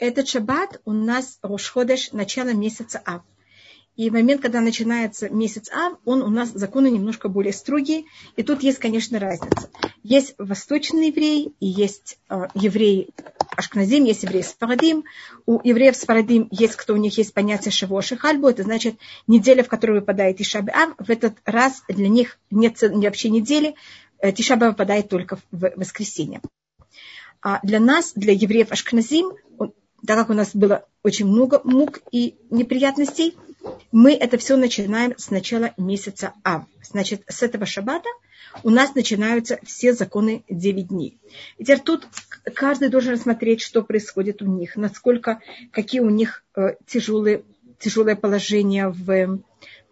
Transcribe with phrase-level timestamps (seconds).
[0.00, 3.20] Этот шаббат у нас Рошходеш, начало месяца Ав.
[3.96, 8.04] И в момент, когда начинается месяц Ав, он у нас законы немножко более строгие.
[8.34, 9.68] И тут есть, конечно, разница.
[10.02, 13.10] Есть восточные евреи и есть э, евреи
[13.54, 15.04] Ашкназим, есть евреи Сфарадим.
[15.44, 18.48] У евреев Сфарадим есть, кто у них есть понятие Шавоши Хальбу.
[18.48, 18.94] Это значит
[19.26, 20.94] неделя, в которую выпадает Ишаби Ав.
[20.98, 23.74] В этот раз для них нет вообще недели.
[24.18, 26.40] Э, Тишаба выпадает только в воскресенье.
[27.42, 29.32] А для нас, для евреев Ашкназим,
[30.06, 33.36] так как у нас было очень много мук и неприятностей,
[33.92, 36.64] мы это все начинаем с начала месяца Ав.
[36.82, 38.08] Значит, с этого шаббата
[38.62, 41.18] у нас начинаются все законы 9 дней.
[41.58, 42.06] И теперь тут
[42.54, 45.40] каждый должен рассмотреть, что происходит у них, насколько,
[45.72, 47.42] какие у них э, тяжелые,
[47.78, 49.40] тяжелое положение в,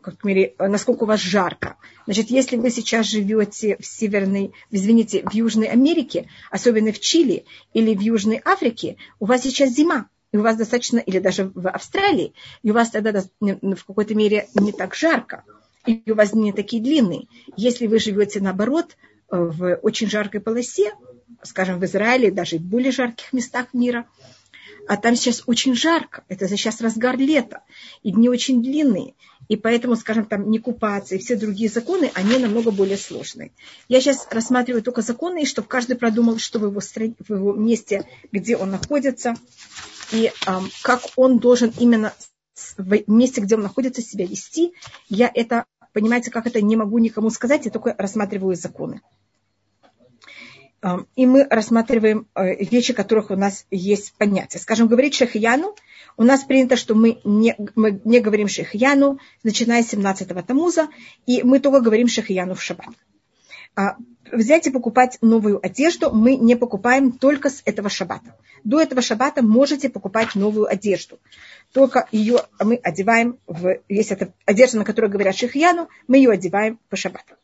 [0.01, 1.77] как мере, насколько у вас жарко.
[2.07, 7.95] Значит, если вы сейчас живете в Северной, извините, в Южной Америке, особенно в Чили или
[7.95, 12.35] в Южной Африке, у вас сейчас зима и у вас достаточно, или даже в Австралии,
[12.63, 15.45] и у вас тогда в какой-то мере не так жарко,
[15.87, 17.27] и у вас не такие длинные.
[17.57, 18.97] Если вы живете наоборот
[19.31, 20.93] э, в очень жаркой полосе,
[21.43, 24.07] скажем, в Израиле, даже в более жарких местах мира,
[24.89, 27.63] а там сейчас очень жарко, это сейчас разгар лета,
[28.03, 29.15] и дни очень длинные,
[29.49, 33.53] и поэтому, скажем, там не купаться и все другие законы, они намного более сложные.
[33.89, 37.53] Я сейчас рассматриваю только законы, и чтобы каждый продумал, что в его, стране, в его
[37.53, 39.37] месте, где он находится,
[40.11, 42.15] и эм, как он должен именно
[42.79, 44.73] в месте, где он находится, себя вести.
[45.09, 49.03] Я это, понимаете, как это не могу никому сказать, я только рассматриваю законы.
[51.17, 54.59] И мы рассматриваем э, вещи, которых у нас есть понятия.
[54.61, 55.75] Скажем, говорить шехияну,
[56.17, 60.89] у нас принято, что мы не, мы не говорим шехияну, начиная с 17-го тамуза,
[61.27, 62.95] и мы только говорим шехияну в шаббат.
[63.75, 63.97] А,
[64.33, 68.37] взять и покупать новую одежду мы не покупаем только с этого шаббата.
[68.63, 71.19] До этого шаббата можете покупать новую одежду.
[71.73, 76.79] Только ее мы одеваем, в, если это одежда, на которую говорят шихьяну, мы ее одеваем
[76.89, 77.35] по шаббату.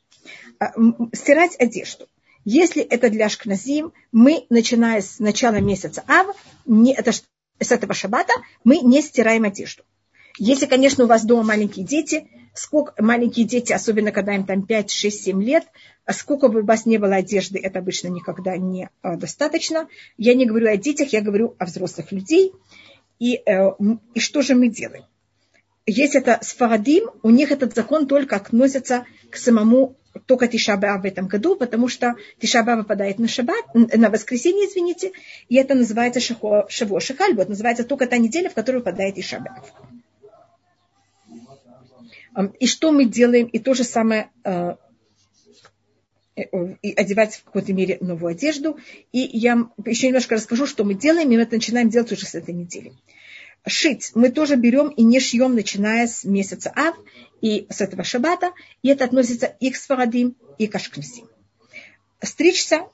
[0.61, 0.73] А,
[1.13, 2.07] стирать одежду.
[2.45, 7.23] Если это для шкназим, мы, начиная с начала месяца Ав, не, это, с
[7.59, 8.33] этого шаббата,
[8.65, 9.83] мы не стираем одежду.
[10.39, 14.91] Если, конечно, у вас дома маленькие дети, сколько маленькие дети, особенно когда им там 5,
[14.91, 15.65] 6, 7 лет,
[16.05, 19.89] а сколько бы у вас не было одежды, это обычно никогда не а, достаточно.
[20.19, 22.53] Я не говорю о детях, я говорю о взрослых людей.
[23.21, 23.71] И, э,
[24.15, 25.05] и что же мы делаем?
[25.87, 31.27] Если это сфарадим, у них этот закон только относится к самому только Тишаба в этом
[31.27, 35.13] году, потому что Тишаба выпадает на шаббат, на воскресенье, извините,
[35.49, 39.63] и это называется Шаво Шихальбу, это называется только та неделя, в которую выпадает Тишаба.
[42.59, 44.75] И что мы делаем, и то же самое э,
[46.35, 46.43] э,
[46.83, 48.77] и одевать в какой-то мере новую одежду.
[49.13, 52.35] И я еще немножко расскажу, что мы делаем, и мы это начинаем делать уже с
[52.35, 52.93] этой недели.
[53.67, 56.97] Шить мы тоже берем и не шьем, начиная с месяца Ав
[57.45, 61.29] и с этого шаббата, и это относится и к Сфарадим, и к Ашкназим.
[62.23, 62.87] Стричься,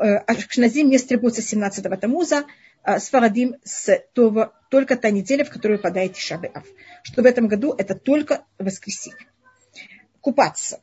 [0.00, 2.46] э, Ашкназим не стригутся с 17-го Тамуза,
[2.82, 6.64] а Сфарадим с того, только та неделя, в которую выпадает Тишабе Ав
[7.04, 9.28] что в этом году это только воскресенье.
[10.20, 10.80] Купаться.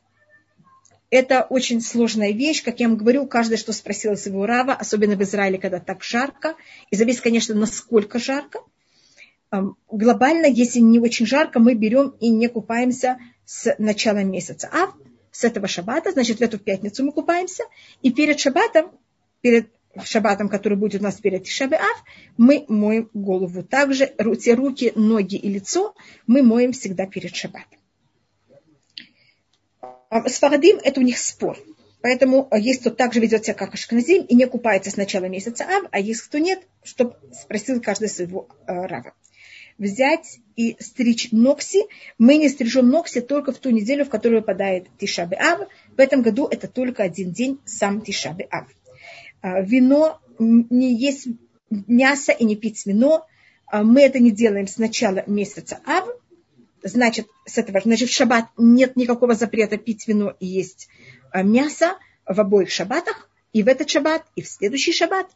[1.10, 5.22] Это очень сложная вещь, как я вам говорю, каждый, что спросил своего Рава, особенно в
[5.22, 6.56] Израиле, когда так жарко,
[6.90, 8.60] и зависит, конечно, насколько жарко.
[9.90, 14.68] Глобально, если не очень жарко, мы берем и не купаемся с начала месяца.
[14.72, 14.92] А
[15.30, 17.64] с этого шаббата, значит, в эту пятницу мы купаемся,
[18.02, 18.90] и перед шаббатом,
[19.40, 19.70] перед
[20.04, 22.04] шаббатом, который будет у нас перед Тишабе Ав,
[22.36, 23.62] мы моем голову.
[23.62, 25.94] Также те руки, ноги и лицо
[26.26, 27.78] мы моем всегда перед шаббатом.
[30.08, 31.58] А с Фарадим это у них спор.
[32.02, 35.64] Поэтому а, есть кто также ведет себя как Ашкназим и не купается с начала месяца
[35.64, 39.12] Ав, а есть кто нет, чтобы спросил каждый своего э, рава.
[39.78, 41.84] Взять и стричь ногси.
[42.18, 45.68] Мы не стрижем ногси только в ту неделю, в которую выпадает Тишабе Ав.
[45.94, 48.66] В этом году это только один день, сам Тишабе Ав.
[49.42, 51.28] А, вино, не есть
[51.70, 53.26] мясо и не пить вино.
[53.66, 56.08] А, мы это не делаем с начала месяца Ав.
[56.82, 60.88] Значит, с этого, значит, в шаббат нет никакого запрета пить вино и есть
[61.32, 63.28] а, мясо в обоих шаббатах.
[63.52, 65.26] И в этот шаббат, и в следующий шаббат.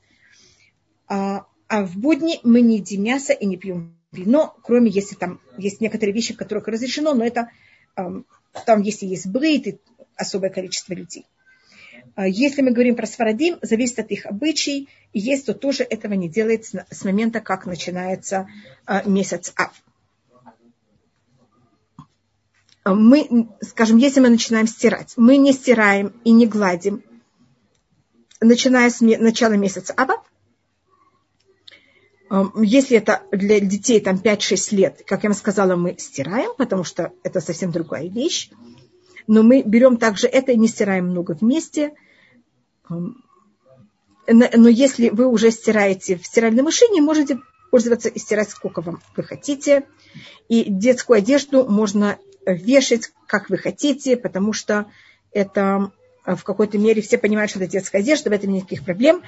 [1.08, 5.80] А в будни мы не едим мясо и не пьем вино, кроме если там есть
[5.80, 7.50] некоторые вещи, в которых разрешено, но это
[7.94, 9.78] там, если есть брейт и
[10.16, 11.26] особое количество людей.
[12.14, 16.14] А если мы говорим про сварадим, зависит от их обычаев, и есть кто тоже этого
[16.14, 18.48] не делает с момента, как начинается
[18.86, 19.72] а, месяц Ав.
[22.82, 27.02] А мы, скажем, если мы начинаем стирать, мы не стираем и не гладим,
[28.40, 30.22] начиная с начала месяца Ава,
[32.56, 37.12] Если это для детей там 5-6 лет, как я вам сказала, мы стираем, потому что
[37.25, 38.50] это совсем другая вещь.
[39.27, 41.93] Но мы берем также это и не стираем много вместе.
[42.88, 47.41] Но если вы уже стираете в стиральной машине, можете
[47.73, 49.85] пользоваться и стирать сколько вам вы хотите.
[50.49, 54.87] И детскую одежду можно вешать, как вы хотите, потому что
[55.32, 55.91] это
[56.25, 59.23] в какой-то мере все понимают, что это детская одежда, в этом никаких проблем.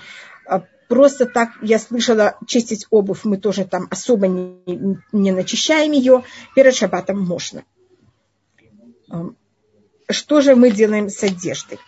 [0.93, 6.23] Просто так я слышала, чистить обувь мы тоже там особо не, не начищаем ее,
[6.55, 7.65] перед шабатом можно.
[10.11, 11.79] Что же мы делаем с одеждой?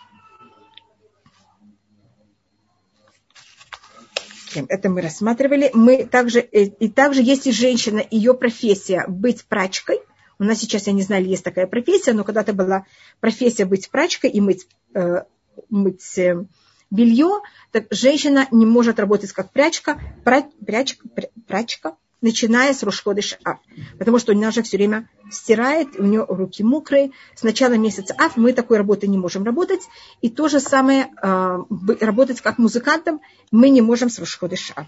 [4.55, 5.69] Это мы рассматривали.
[5.75, 9.99] Мы также, э, и также, если женщина, ее профессия быть прачкой,
[10.39, 12.87] у нас сейчас, я не знаю, есть такая профессия, но когда-то была
[13.19, 15.25] профессия быть прачкой и мыть, э,
[15.69, 16.43] мыть э,
[16.91, 17.41] белье,
[17.71, 21.07] так женщина не может работать как прячка, прячка,
[21.47, 23.59] прачка, начиная с Рушходыш Ав.
[23.99, 27.11] Потому что она же все время стирает, у нее руки мокрые.
[27.35, 29.81] С начала месяца Ав мы такой работы не можем работать.
[30.21, 31.57] И то же самое, э,
[31.99, 33.21] работать как музыкантом
[33.51, 34.87] мы не можем с Рушходыш Ав.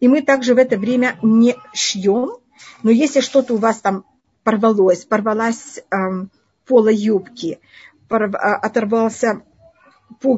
[0.00, 2.36] И мы также в это время не шьем.
[2.82, 4.04] Но если что-то у вас там
[4.44, 5.96] порвалось, порвалась э,
[6.66, 7.60] пола юбки,
[8.08, 9.42] порв, а, оторвался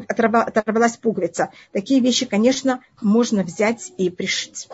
[0.09, 1.51] оторвалась пуговица.
[1.73, 4.69] Такие вещи, конечно, можно взять и пришить.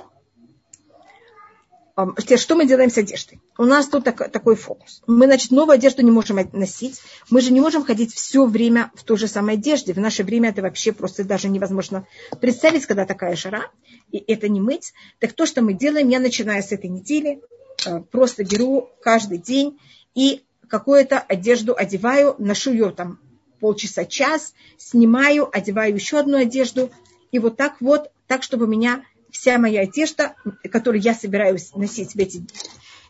[2.16, 3.40] Теперь, что мы делаем с одеждой?
[3.58, 5.02] У нас тут так, такой фокус.
[5.06, 7.00] Мы, значит, новую одежду не можем носить.
[7.30, 9.92] Мы же не можем ходить все время в той же самой одежде.
[9.92, 12.06] В наше время это вообще просто даже невозможно
[12.40, 13.70] представить, когда такая жара.
[14.12, 14.92] И это не мыть.
[15.18, 17.42] Так то, что мы делаем, я начинаю с этой недели,
[17.86, 19.78] э, просто беру каждый день
[20.14, 23.18] и какую-то одежду одеваю, ношу ее там
[23.60, 26.90] полчаса, час, снимаю, одеваю еще одну одежду.
[27.30, 30.34] И вот так вот, так, чтобы у меня вся моя одежда,
[30.70, 32.44] которую я собираюсь носить в эти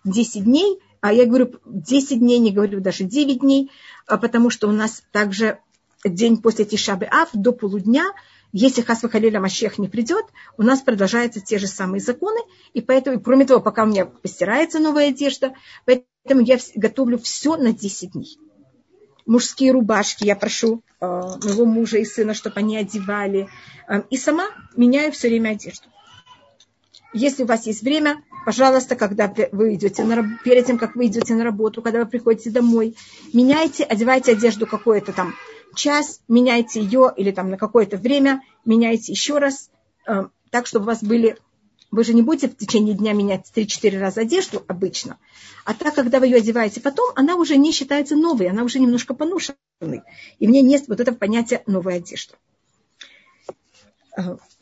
[0.05, 3.71] 10 дней, а я говорю 10 дней, не говорю даже 9 дней,
[4.07, 5.59] а потому что у нас также
[6.05, 8.05] день после Тишабы Ав до полудня,
[8.53, 10.27] если Хасва Халиля Машех не придет,
[10.57, 12.41] у нас продолжаются те же самые законы,
[12.75, 15.55] и поэтому, кроме того, пока у меня постирается новая одежда,
[15.85, 18.39] поэтому я готовлю все на 10 дней
[19.31, 23.49] мужские рубашки, я прошу э, моего мужа и сына, чтобы они одевали.
[23.89, 25.87] Э, и сама меняю все время одежду.
[27.13, 31.35] Если у вас есть время, пожалуйста, когда вы идете на, перед тем, как вы идете
[31.35, 32.97] на работу, когда вы приходите домой,
[33.33, 35.35] меняйте, одевайте одежду какой-то там
[35.77, 39.71] час, меняйте ее или там на какое-то время, меняйте еще раз,
[40.09, 41.37] э, так, чтобы у вас были
[41.91, 45.19] вы же не будете в течение дня менять 3-4 раза одежду обычно.
[45.65, 49.15] А так, когда вы ее одеваете потом, она уже не считается новой, она уже немножко
[49.15, 50.03] поношенной.
[50.39, 52.35] И в ней нет вот этого понятия новой одежды.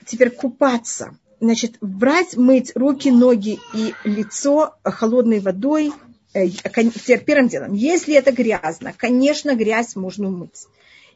[0.07, 1.17] Теперь купаться.
[1.41, 5.93] Значит, брать, мыть руки, ноги и лицо холодной водой.
[6.35, 10.67] Э, теперь первым делом, если это грязно, конечно, грязь можно умыть.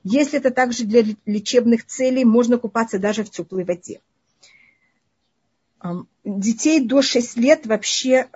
[0.04, 4.00] Если это также для лечебных целей, можно купаться даже в теплой воде
[6.24, 8.28] детей до 6 лет вообще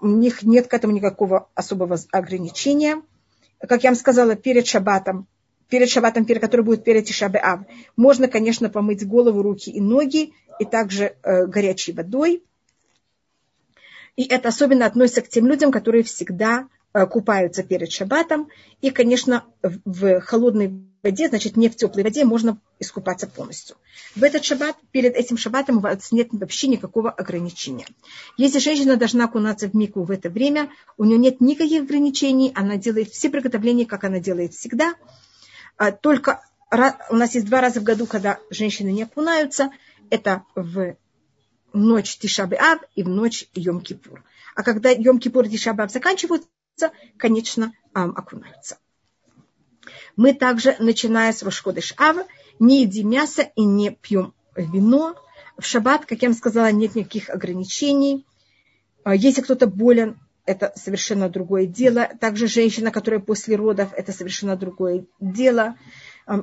[0.00, 3.02] у них нет к этому никакого особого ограничения.
[3.58, 5.26] Как я вам сказала, перед шаббатом,
[5.68, 7.60] перед шаббатом, перед, который будет перед Тишабе Ав,
[7.96, 12.42] можно, конечно, помыть голову, руки и ноги, и также э, горячей водой.
[14.16, 18.48] И это особенно относится к тем людям, которые всегда э, купаются перед шаббатом.
[18.80, 20.68] И, конечно, в холодной
[21.04, 23.76] воде, значит, не в теплой воде, можно искупаться полностью.
[24.16, 27.86] В этот шаббат, перед этим шаббатом у вас нет вообще никакого ограничения.
[28.36, 32.76] Если женщина должна окунаться в мику в это время, у нее нет никаких ограничений, она
[32.76, 34.94] делает все приготовления, как она делает всегда.
[35.76, 36.42] А только
[37.10, 39.70] у нас есть два раза в году, когда женщины не окунаются.
[40.10, 40.96] Это в
[41.72, 44.22] ночь Тишабы Ав и в ночь Йом-Кипур.
[44.56, 46.48] А когда Йом-Кипур и Тишабы Ав заканчиваются,
[47.16, 48.78] конечно, окунаются
[50.16, 52.26] мы также, начиная с Рошходыш Ава,
[52.58, 55.16] не едим мясо и не пьем вино.
[55.58, 58.26] В шаббат, как я вам сказала, нет никаких ограничений.
[59.04, 62.08] А если кто-то болен, это совершенно другое дело.
[62.20, 65.76] Также женщина, которая после родов, это совершенно другое дело.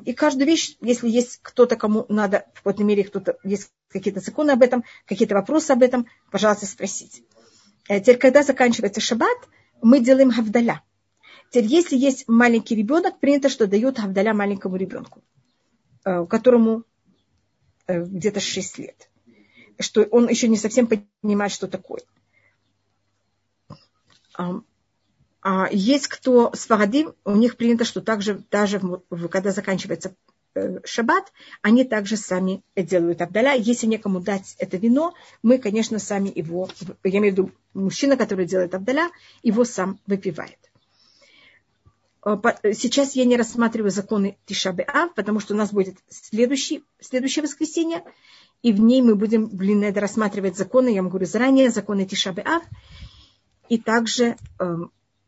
[0.05, 4.51] И каждую вещь, если есть кто-то, кому надо, в какой-то мере кто-то, есть какие-то законы
[4.51, 7.23] об этом, какие-то вопросы об этом, пожалуйста, спросите.
[7.87, 9.37] Э, теперь, когда заканчивается шаббат,
[9.81, 10.83] мы делаем гавдаля.
[11.51, 15.21] Теперь, если есть маленький ребенок, принято, что дают Авдаля маленькому ребенку,
[16.05, 16.85] э, которому
[17.87, 19.09] э, где-то 6 лет.
[19.77, 22.01] Что он еще не совсем понимает, что такое.
[25.43, 28.79] А есть кто с Фарадим, у них принято, что также даже
[29.29, 30.15] когда заканчивается
[30.55, 33.55] э, шаббат, они также сами делают Абдаля.
[33.55, 36.69] Если некому дать это вино, мы, конечно, сами его,
[37.03, 39.09] я имею в виду мужчина, который делает Абдаля,
[39.43, 40.70] его сам выпивает.
[42.23, 47.43] Э, сейчас я не рассматриваю законы Тишабе Ав, потому что у нас будет следующий, следующее
[47.43, 48.03] воскресенье,
[48.61, 52.43] и в ней мы будем, блин, это рассматривать законы, я вам говорю заранее, законы Тишабе
[52.43, 52.63] Ав,
[53.69, 54.75] и также э,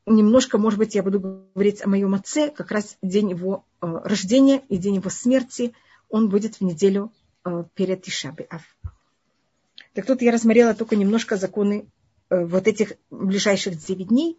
[0.06, 1.20] немножко, может быть, я буду
[1.56, 5.74] говорить о моем отце, как раз день его э, рождения и день его смерти,
[6.10, 7.12] он будет в неделю
[7.44, 8.62] э, перед Тишабе Ав.
[9.94, 11.88] Так тут я рассмотрела только немножко законы
[12.30, 14.38] э, вот этих ближайших 9 дней.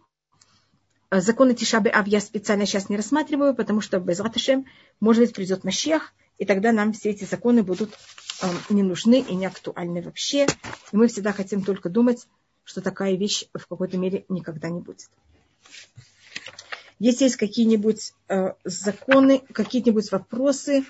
[1.15, 4.65] Э, законы Тишабе Ав я специально сейчас не рассматриваю, потому что без Раташем,
[4.99, 7.93] может быть, придет Машех, и тогда нам все эти законы будут
[8.41, 10.45] э, не нужны и не актуальны вообще.
[10.91, 12.27] И мы всегда хотим только думать,
[12.65, 15.09] что такая вещь в какой-то мере никогда не будет.
[16.99, 20.85] Если есть какие-нибудь э, законы, какие-нибудь вопросы,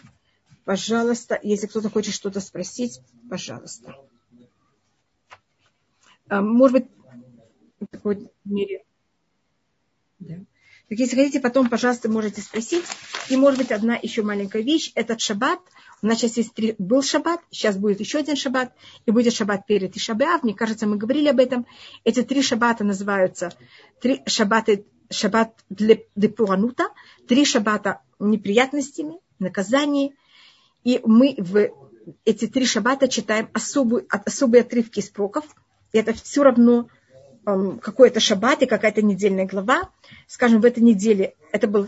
[0.64, 3.96] пожалуйста, если кто-то хочет что-то спросить, пожалуйста.
[6.30, 6.88] Э, может быть,
[7.80, 8.86] в какой-то мере
[10.28, 10.36] да.
[10.88, 12.86] Так если хотите, потом, пожалуйста, можете спросить.
[13.30, 14.92] И, может быть, одна еще маленькая вещь.
[14.94, 15.60] Этот шаббат,
[16.04, 18.72] у нас сейчас есть три, был шаббат, сейчас будет еще один шаббат,
[19.08, 20.44] и будет шаббат перед Ишабеав.
[20.44, 21.66] Мне кажется, мы говорили об этом.
[22.04, 23.52] Эти три шаббата называются
[24.00, 26.90] три шаббаты, шаббат для депуранута,
[27.28, 30.14] три шаббата неприятностями, наказаний.
[30.84, 31.68] И мы в
[32.26, 35.46] эти три шаббата читаем особую, особые отрывки из проков.
[35.94, 36.90] И это все равно
[37.46, 39.90] какой-то шаббат и какая-то недельная глава.
[40.28, 41.88] Скажем, в этой неделе это был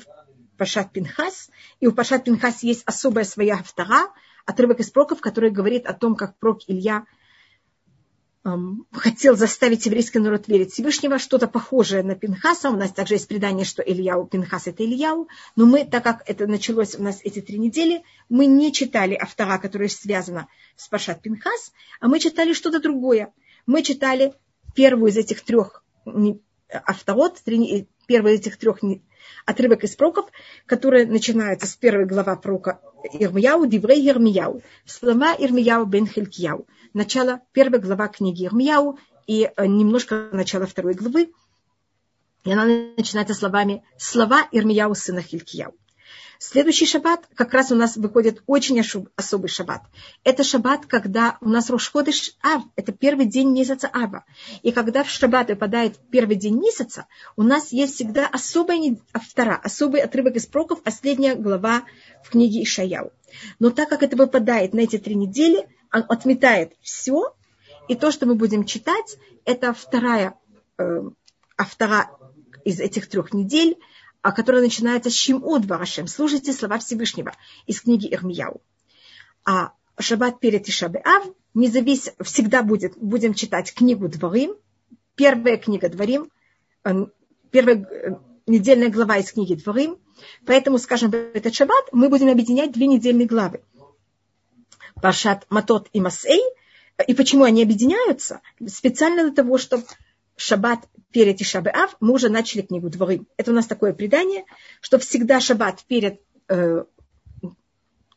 [0.58, 1.50] Пашат Пинхас,
[1.80, 4.08] и у Пашат Пинхас есть особая своя втора,
[4.46, 7.06] отрывок из проков, который говорит о том, как прок Илья
[8.94, 12.70] хотел заставить еврейский народ верить Всевышнего, что-то похожее на Пинхаса.
[12.70, 15.28] У нас также есть предание, что Ильяу, Пинхас это Ильяу.
[15.56, 19.58] Но мы, так как это началось у нас эти три недели, мы не читали автора,
[19.58, 23.34] которая связана с Пашат Пинхас, а мы читали что-то другое.
[23.66, 24.34] Мы читали
[24.78, 25.84] первую из этих трех
[26.70, 27.42] авторот,
[28.06, 28.78] первый из этих трех
[29.44, 30.30] отрывок из проков,
[30.68, 32.80] который начинается с первой глава прока
[33.12, 40.30] Ирмияу, Диврей Ирмияу, слова Ирмияу бен Хилькияу, начало первой глава книги Ирмияу и э, немножко
[40.32, 41.34] начало второй главы.
[42.44, 42.66] И она
[42.98, 45.74] начинается словами «Слова Ирмияу сына Хилькияу».
[46.40, 48.84] Следующий шаббат как раз у нас выходит очень
[49.16, 49.84] особый шаббат.
[50.24, 54.24] Это шаббат, когда у нас Рошходыш Ав, это первый день месяца Ава.
[54.62, 60.02] И когда в шаббат выпадает первый день месяца, у нас есть всегда особая автора, особый
[60.02, 61.84] отрывок из проков, последняя глава
[62.24, 63.12] в книге Ишаяу.
[63.60, 67.34] Но так как это выпадает на эти три недели, он отметает все,
[67.88, 70.36] и то, что мы будем читать, это вторая
[70.78, 71.02] э,
[71.58, 72.12] автора
[72.66, 73.78] из этих трех недель,
[74.32, 76.08] которая начинается с Шимот Барашем.
[76.08, 77.34] Слушайте слова Всевышнего
[77.66, 78.62] из книги Ирмияу.
[79.46, 82.12] А Шаббат перед Ишабеав независ...
[82.22, 84.56] всегда будет, будем читать книгу Дворим,
[85.16, 86.30] первая книга Дворим,
[86.84, 87.06] э,
[87.52, 88.16] первая э,
[88.46, 89.98] недельная глава из книги Дворим.
[90.46, 93.62] Поэтому, скажем, в этот шаббат мы будем объединять две недельные главы.
[95.02, 96.42] Паршат Матот и Масей.
[97.08, 98.42] И почему они объединяются?
[98.68, 99.84] Специально для того, чтобы
[100.36, 103.22] шаббат перед Ишабеав, мы уже начали книгу Дворы.
[103.38, 104.46] Это у нас такое предание,
[104.82, 106.84] что всегда шаббат перед э,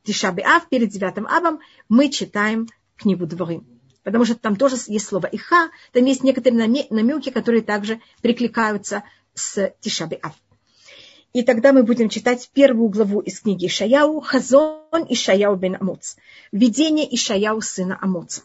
[0.05, 3.63] Тишабеав, перед девятым авом, мы читаем книгу Дворы.
[4.03, 9.05] Потому что там тоже есть слово Иха, там есть некоторые намеки, которые также прикликаются
[9.35, 10.35] с Тишабеав.
[11.33, 16.17] И тогда мы будем читать первую главу из книги Ишаяу, Хазон Ишаяу бен Амоц,
[16.51, 18.43] видение Ишаяу сына Амоца.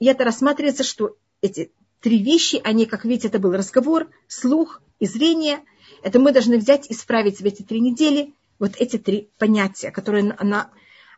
[0.00, 1.70] И это рассматривается, что эти
[2.00, 5.60] три вещи, они, как видите, это был разговор, слух и зрение.
[6.02, 10.34] Это мы должны взять и исправить в эти три недели вот эти три понятия, которые
[10.38, 10.70] она,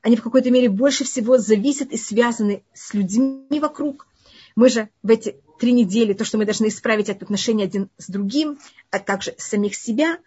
[0.03, 4.07] они в какой-то мере больше всего зависят и связаны с людьми вокруг.
[4.57, 8.09] Мы же в эти три недели, то, что мы должны исправить это отношение один с
[8.09, 8.59] другим,
[8.91, 10.19] а также самих себя,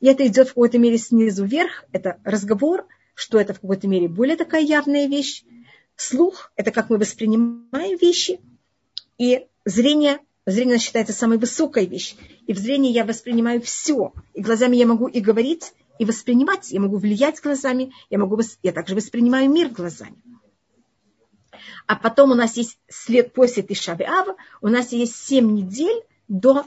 [0.00, 4.08] и это идет в какой-то мере снизу вверх, это разговор, что это в какой-то мере
[4.08, 5.44] более такая явная вещь.
[5.96, 8.40] Слух– это как мы воспринимаем вещи,
[9.18, 12.18] и зрение, зрение считается самой высокой вещью.
[12.46, 14.12] И в зрении я воспринимаю все.
[14.34, 16.70] И глазами я могу и говорить, и воспринимать.
[16.70, 20.16] Я могу влиять глазами, я, могу, я также воспринимаю мир глазами.
[21.86, 26.66] А потом у нас есть след после Тишаби Ава, у нас есть семь недель до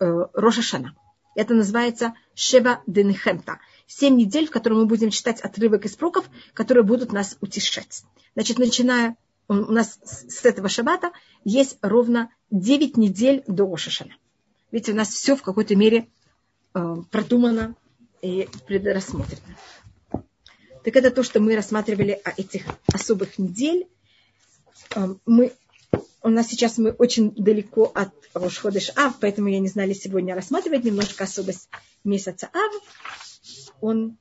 [0.00, 0.94] э, Рошашана.
[1.34, 3.60] Это называется Шева Денехемта.
[3.86, 8.02] Семь недель, в которых мы будем читать отрывок из проков, которые будут нас утешать.
[8.34, 9.16] Значит, начиная
[9.48, 11.10] у нас с этого шаббата
[11.44, 14.14] есть ровно 9 недель до Ошашана.
[14.70, 16.08] Видите, у нас все в какой-то мере
[16.74, 17.74] э, продумано
[18.20, 19.56] и предрассмотрено.
[20.84, 23.88] так это то, что мы рассматривали о этих особых недель.
[24.94, 25.52] Эм, мы,
[26.22, 30.84] у нас сейчас мы очень далеко от Рошходыш Ав, поэтому я не знали сегодня рассматривать
[30.84, 31.68] немножко особость
[32.04, 32.82] месяца Ав.
[33.80, 34.18] Он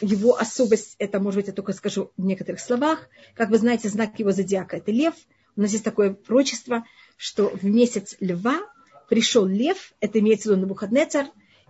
[0.00, 3.08] его особость, это, может быть, я только скажу в некоторых словах.
[3.34, 5.14] Как вы знаете, знак его зодиака– это лев.
[5.56, 6.84] У нас есть такое прочество,
[7.16, 8.60] что в месяц льва
[9.08, 11.26] пришел лев, это имеется в виду Навуходнецар,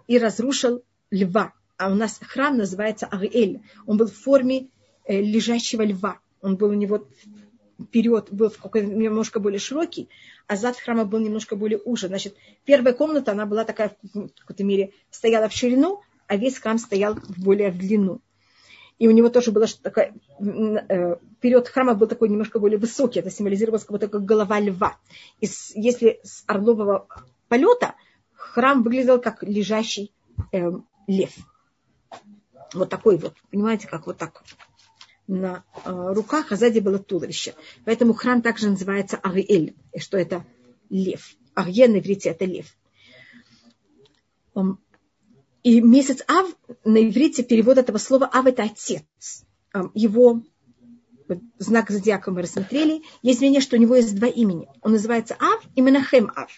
[0.07, 1.53] и разрушил льва.
[1.77, 3.61] А у нас храм называется Ариэль.
[3.87, 4.69] Он был в форме
[5.05, 6.19] э, лежащего льва.
[6.41, 7.07] Он был у него
[7.83, 10.09] вперед был немножко более широкий,
[10.47, 12.09] а зад храма был немножко более уже.
[12.09, 16.03] Значит, первая комната, она была такая, в какой-то мере, стояла в ширину,
[16.33, 18.23] а весь храм стоял более в длину.
[18.99, 23.19] И у него тоже было что такое, э, вперед храма был такой немножко более высокий,
[23.21, 24.97] это символизировалось как будто как голова льва.
[25.41, 27.07] И если с орлового
[27.49, 27.97] полета
[28.33, 30.15] храм выглядел как лежащий
[30.53, 30.71] э,
[31.07, 31.37] лев.
[32.73, 34.43] Вот такой вот, понимаете, как вот так
[35.27, 37.55] на э, руках, а сзади было туловище.
[37.85, 40.47] Поэтому храм также называется Ариэль, что это
[40.89, 41.35] лев.
[41.55, 42.75] Арье на иврите это лев.
[45.63, 46.49] И месяц Ав
[46.85, 49.45] на иврите перевод этого слова Ав это отец.
[49.95, 50.43] Его
[51.59, 53.03] знак зодиака мы рассмотрели.
[53.23, 54.69] Есть мнение, что у него есть два имени.
[54.83, 56.51] Он называется Ав и Менахем Ав.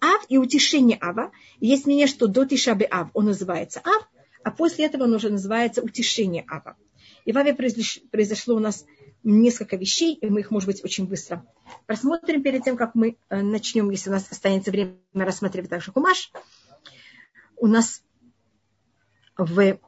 [0.00, 1.32] Ав и утешение Ава.
[1.58, 4.08] Есть мнение, что до Тишабе Ав он называется Ав,
[4.44, 6.76] а после этого он уже называется утешение Ава.
[7.24, 8.84] И в Аве произошло у нас
[9.22, 11.44] несколько вещей, и мы их, может быть, очень быстро
[11.86, 16.32] просмотрим перед тем, как мы э, начнем, если у нас останется время рассматривать также Кумаш.
[17.56, 18.02] У нас
[19.44, 19.78] в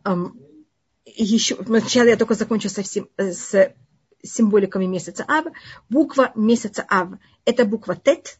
[1.04, 3.74] еще, сначала я только закончу совсем э, с
[4.22, 5.46] символиками месяца Ав.
[5.90, 8.38] Буква месяца Ав– это буква Тет.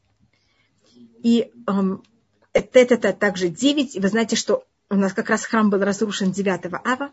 [1.22, 2.02] И эм,
[2.52, 3.96] Тет– это также 9.
[3.96, 7.10] И вы знаете, что у нас как раз храм был разрушен 9 ава.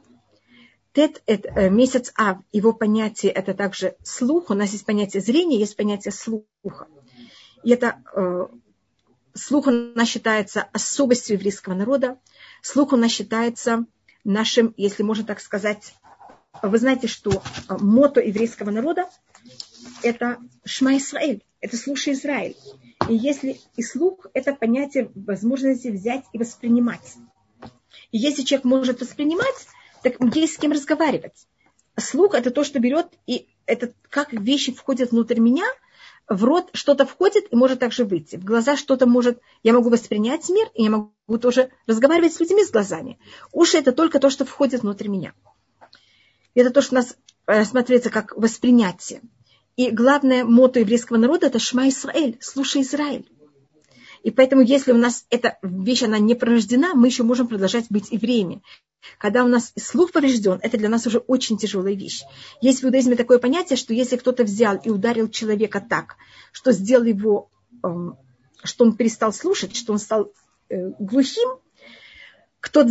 [0.93, 4.49] Тет– это э, месяц ав, его понятие– это также слух.
[4.49, 6.87] У нас есть понятие зрения, есть понятие слуха.
[7.63, 8.47] И это э,
[9.33, 12.17] слух нас считается особостью еврейского народа.
[12.61, 13.85] Слух у нас считается
[14.23, 15.93] нашим, если можно так сказать,
[16.61, 19.09] вы знаете, что э, мото еврейского народа–
[20.03, 22.55] это Шма Исраэль, это слушай Израиль.
[23.07, 27.15] И если и слух– это понятие возможности взять и воспринимать.
[28.11, 29.67] И если человек может воспринимать,
[30.03, 31.47] так есть с кем разговаривать.
[31.97, 35.65] Слух– это то, что берет, и это как вещи входят внутрь меня,
[36.29, 38.35] в рот что-то входит и может также выйти.
[38.35, 39.41] В глаза что-то может...
[39.63, 43.19] Я могу воспринять мир, и я могу тоже разговаривать с людьми с глазами.
[43.51, 45.33] Уши– это только то, что входит внутрь меня.
[46.53, 49.21] Это то, что у нас рассматривается как воспринятие.
[49.75, 53.27] И главное мото еврейского народа– это Шма Исраэль, слушай Израиль.
[54.23, 58.11] И поэтому, если у нас эта вещь, она не порождена, мы еще можем продолжать быть
[58.11, 58.61] евреями.
[59.17, 62.23] Когда у нас слух поврежден, это для нас уже очень тяжелая вещь.
[62.61, 66.15] Есть в иудаизме такое понятие, что если кто-то взял и ударил человека так,
[66.51, 67.49] что сделал его,
[67.83, 68.17] эм,
[68.63, 70.31] что он перестал слушать, что он стал
[70.69, 71.59] э, глухим,
[72.59, 72.85] кто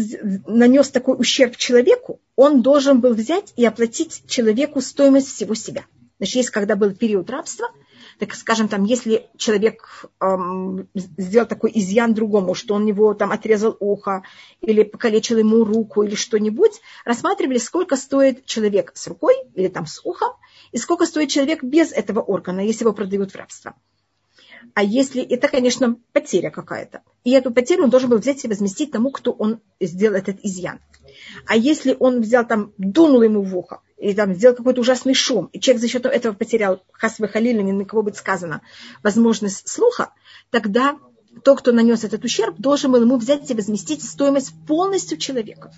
[0.47, 5.85] нанес такой ущерб человеку, он должен был взять и оплатить человеку стоимость всего себя.
[6.17, 7.69] Значит, есть когда был период рабства–
[8.19, 13.77] так скажем, там, если человек эм, сделал такой изъян другому, что он его там отрезал
[13.79, 14.25] ухо
[14.61, 20.01] или покалечил ему руку или что-нибудь, рассматривали, сколько стоит человек с рукой или там с
[20.05, 20.33] ухом,
[20.73, 23.75] и сколько стоит человек без этого органа, если его продают в рабство.
[24.75, 27.03] А если это, конечно, потеря какая-то.
[27.25, 30.81] И эту потерю он должен был взять и возместить тому, кто он сделал этот изъян.
[31.47, 35.47] А если он взял там, дунул ему в ухо, и там сделал какой-то ужасный шум,
[35.53, 38.63] и человек за счет этого потерял, хасвы халили, ни на кого будет сказано,
[39.03, 40.13] возможность слуха,
[40.51, 40.99] тогда
[41.45, 45.73] тот, кто нанес этот ущерб, должен был ему взять и возместить стоимость полностью человека.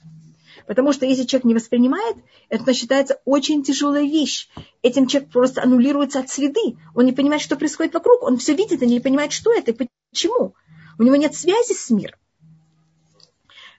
[0.67, 2.17] Потому что если человек не воспринимает,
[2.49, 4.49] это считается очень тяжелая вещь.
[4.83, 6.77] Этим человек просто аннулируется от среды.
[6.95, 8.23] Он не понимает, что происходит вокруг.
[8.23, 10.55] Он все видит и не понимает, что это и почему.
[10.99, 12.19] У него нет связи с миром.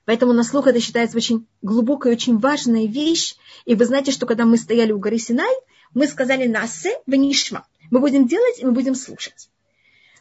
[0.05, 3.35] Поэтому на слух это считается очень глубокая, очень важная вещь.
[3.65, 5.53] И вы знаете, что когда мы стояли у горы Синай,
[5.93, 7.65] мы сказали «насе венишма».
[7.91, 9.49] Мы будем делать, и мы будем слушать.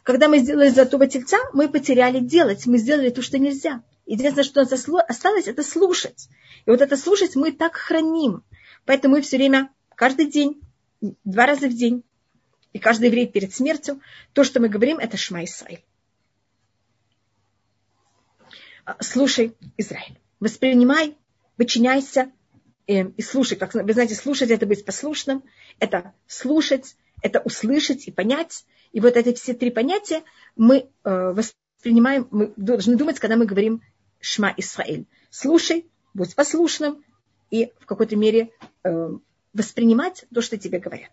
[0.03, 2.65] Когда мы сделали золотого тельца, мы потеряли делать.
[2.65, 3.83] Мы сделали то, что нельзя.
[4.11, 6.27] Единственное, что у нас осталось, это слушать.
[6.65, 8.43] И вот это слушать мы так храним.
[8.83, 10.61] Поэтому мы все время, каждый день,
[11.23, 12.03] два раза в день,
[12.73, 14.01] и каждый еврей перед смертью,
[14.33, 15.85] то, что мы говорим, это Шма Исраиль.
[18.83, 21.15] А, слушай, Израиль, воспринимай,
[21.55, 22.33] подчиняйся
[22.87, 23.55] э, и слушай.
[23.55, 25.41] Как вы знаете, слушать это быть послушным,
[25.79, 28.65] это слушать, это услышать и понять.
[28.91, 30.23] И вот эти все три понятия
[30.57, 33.81] мы э, воспринимаем, мы должны думать, когда мы говорим
[34.21, 35.05] Шма Исраиль.
[35.29, 37.03] Слушай, будь послушным
[37.49, 38.51] и в какой-то мере
[38.83, 39.09] э,
[39.53, 41.11] воспринимать то, что тебе говорят.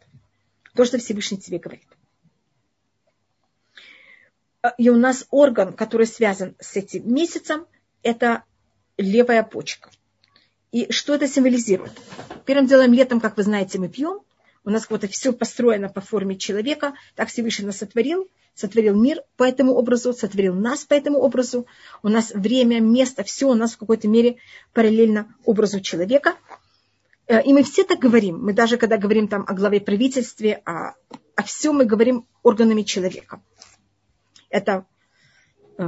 [0.74, 1.88] То, что Всевышний тебе говорит.
[4.76, 7.66] И у нас орган, который связан с этим месяцем,
[8.02, 8.44] это
[8.96, 9.90] левая почка.
[10.70, 11.92] И что это символизирует?
[12.44, 14.20] Первым делом летом, как вы знаете, мы пьем.
[14.68, 16.92] У нас вот все построено по форме человека.
[17.14, 18.28] Так Всевышний нас сотворил.
[18.54, 21.66] Сотворил мир по этому образу, сотворил нас по этому образу.
[22.02, 24.36] У нас время, место, все у нас в какой-то мере
[24.74, 26.36] параллельно образу человека.
[27.28, 28.44] Э, и мы все так говорим.
[28.44, 30.96] Мы даже когда говорим там о главе правительстве, о,
[31.34, 33.40] о всем мы говорим органами человека.
[34.50, 34.84] Это
[35.78, 35.82] э,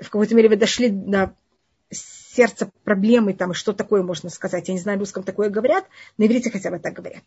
[0.00, 1.36] в какой-то мере вы дошли до
[2.34, 4.68] сердца проблемы, там, что такое можно сказать.
[4.68, 5.86] Я не знаю, в русском такое говорят,
[6.16, 7.22] на иврите хотя бы так говорят.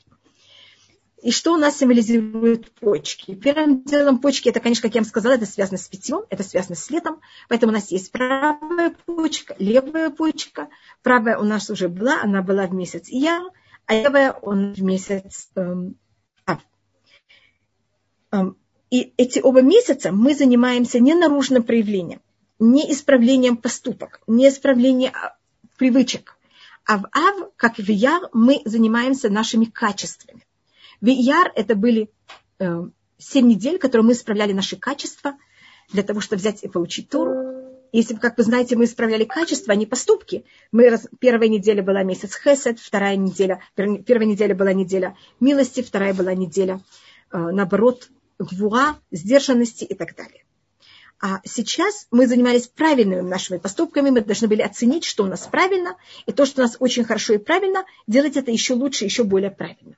[1.21, 3.35] И что у нас символизируют почки?
[3.35, 6.75] Первым делом почки, это, конечно, как я вам сказала, это связано с питьем, это связано
[6.75, 7.21] с летом.
[7.47, 10.69] Поэтому у нас есть правая почка, левая почка.
[11.03, 13.43] Правая у нас уже была, она была в месяц Я,
[13.85, 15.95] а левая он в месяц эм,
[16.45, 16.59] Ав.
[18.31, 18.57] Эм,
[18.89, 22.21] и эти оба месяца мы занимаемся не наружным проявлением,
[22.61, 25.35] не исправлением поступок, не исправлением а,
[25.77, 26.37] привычек.
[26.85, 30.45] А в Ав, как в Яр, мы занимаемся нашими качествами.
[31.01, 32.11] В Ияр это были
[32.59, 32.83] э,
[33.17, 35.33] 7 недель, которые мы исправляли наши качества
[35.91, 37.79] для того, чтобы взять и получить Тору.
[37.91, 42.35] Если, как вы знаете, мы исправляли качество, а не поступки, мы, первая неделя была месяц
[42.35, 46.79] Хесед, вторая неделя, первая неделя была неделя милости, вторая была неделя,
[47.31, 50.43] э, наоборот, гвуа, сдержанности и так далее.
[51.21, 55.95] А сейчас мы занимались правильными нашими поступками, мы должны были оценить, что у нас правильно,
[56.25, 59.51] и то, что у нас очень хорошо и правильно, делать это еще лучше, еще более
[59.51, 59.95] правильно.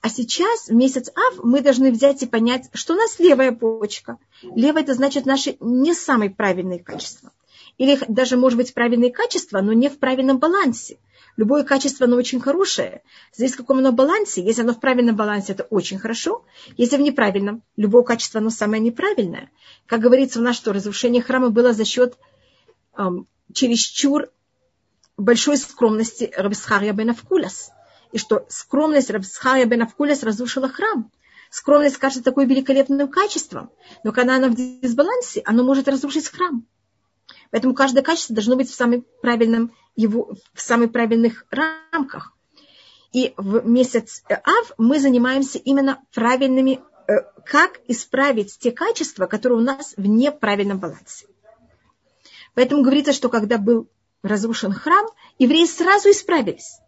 [0.00, 4.18] А сейчас, в месяц Ав, мы должны взять и понять, что у нас левая почка.
[4.42, 7.30] Левая– это значит наши не самые правильные качества.
[7.78, 10.98] Или даже, может быть, правильные качества, но не в правильном балансе.
[11.36, 13.02] Любое качество, оно очень хорошее.
[13.34, 14.42] Здесь в каком оно балансе.
[14.42, 16.44] Если оно в правильном балансе, это очень хорошо.
[16.76, 19.50] Если в неправильном, любое качество, оно самое неправильное.
[19.86, 22.18] Как говорится у нас, что разрушение храма было за счет
[22.96, 24.28] эм, чересчур
[25.16, 27.70] большой скромности Рабисхария бен Авкулас–
[28.12, 31.10] и что скромность Рабсхая бен Авкулес разрушила храм.
[31.50, 33.70] Скромность кажется такой великолепным качеством,
[34.04, 36.66] но когда она в дисбалансе, она может разрушить храм.
[37.52, 42.32] Поэтому каждое качество должно быть в, самой правильном его, в самых правильных рамках.
[43.12, 47.12] И в месяц Ав мы занимаемся именно правильными, э,
[47.44, 51.26] как исправить те качества, которые у нас в неправильном балансе.
[52.54, 53.86] Поэтому говорится, что когда был
[54.22, 55.06] разрушен храм,
[55.38, 56.78] евреи сразу исправились.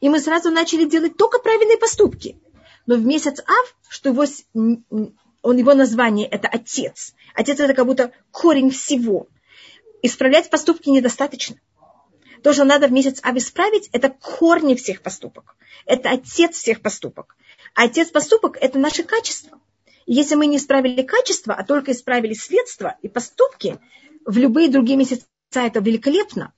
[0.00, 2.40] И мы сразу начали делать только правильные поступки.
[2.86, 7.12] Но в месяц Ав, что его, он, его название это отец.
[7.34, 9.26] Отец это как будто корень всего.
[10.02, 11.56] Исправлять поступки недостаточно.
[12.42, 15.56] То, что надо в месяц Ав исправить, это корни всех поступок.
[15.84, 17.36] Это отец всех поступок.
[17.74, 19.60] А отец поступок– это наши качества.
[20.04, 23.78] И если мы не исправили качество, а только исправили следства и поступки,
[24.24, 26.52] в любые другие месяца это великолепно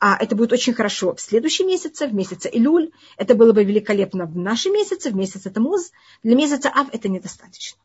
[0.00, 2.92] а это будет очень хорошо в следующем месяце, в месяце Илюль.
[3.16, 5.90] Это было бы великолепно в нашем месяце, в месяце Тамуз.
[6.22, 7.80] Для месяца Ав это недостаточно.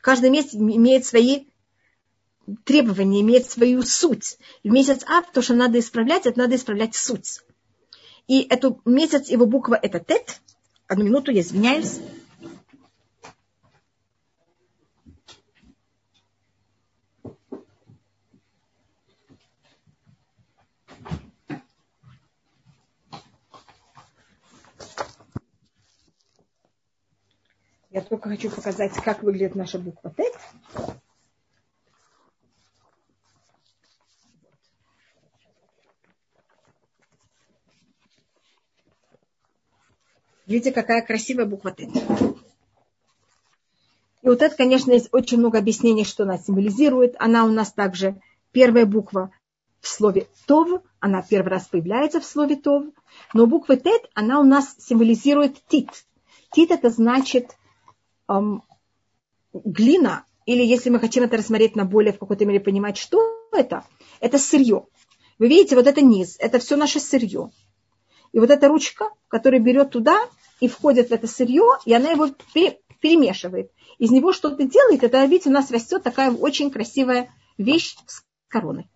[0.00, 1.46] Каждый месяц имеет свои
[2.64, 4.38] требования, имеет свою суть.
[4.64, 7.40] в месяц Ав то, что надо исправлять, это надо исправлять суть.
[8.26, 10.40] И этот месяц, его буква это Тет.
[10.86, 12.00] Одну минуту, я извиняюсь.
[27.90, 30.22] Я только хочу показать, как выглядит наша буква Т.
[40.48, 41.84] Видите, какая красивая буква Т.
[44.22, 47.16] И вот это, конечно, есть очень много объяснений, что она символизирует.
[47.18, 48.18] Она у нас также
[48.50, 49.30] первая буква
[49.80, 52.86] в слове «тов», она первый раз появляется в слове «тов»,
[53.34, 55.90] но буква «тет», она у нас символизирует «тит».
[56.50, 57.56] «Тит» это значит
[58.26, 58.62] эм,
[59.52, 63.20] глина, или если мы хотим это рассмотреть на более в какой-то мере понимать, что
[63.52, 63.84] это,
[64.18, 64.86] это сырье.
[65.38, 67.50] Вы видите, вот это низ, это все наше сырье.
[68.32, 70.28] И вот эта ручка, которая берет туда
[70.60, 72.28] и входит в это сырье, и она его
[73.00, 73.70] перемешивает.
[73.98, 78.88] Из него что-то делает, это, видите, у нас растет такая очень красивая вещь с короной.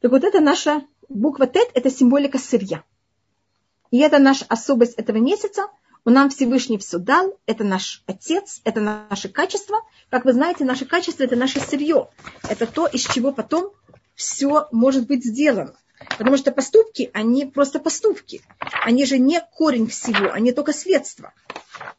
[0.00, 2.84] Так вот это наша буква Тет, это символика сырья.
[3.90, 5.68] И это наша особость этого месяца–
[6.06, 9.80] у нам Всевышний все дал, это наш Отец, это наши качества.
[10.08, 12.10] Как вы знаете, наши качества– это наше сырье.
[12.48, 13.72] Это то, из чего потом
[14.14, 15.74] все может быть сделано.
[16.18, 18.42] Потому что поступки, они просто поступки.
[18.82, 21.32] Они же не корень всего, они только следство.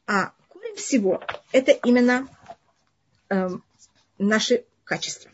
[0.05, 2.27] А корень всего– это именно
[3.29, 3.49] э,
[4.17, 5.31] наши качества.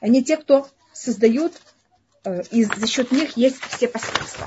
[0.00, 1.52] Они те, кто создают,
[2.24, 4.46] э, и за счет них есть все последствия.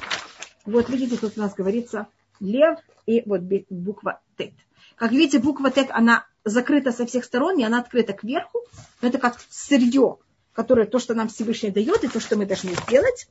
[0.65, 2.07] Вот видите, тут у нас говорится
[2.39, 4.53] лев и вот буква Т.
[4.95, 8.59] Как видите, буква Т, она закрыта со всех сторон, и она открыта кверху.
[9.01, 10.17] Но это как сырье,
[10.53, 13.27] которое то, что нам Всевышний дает, и то, что мы должны сделать.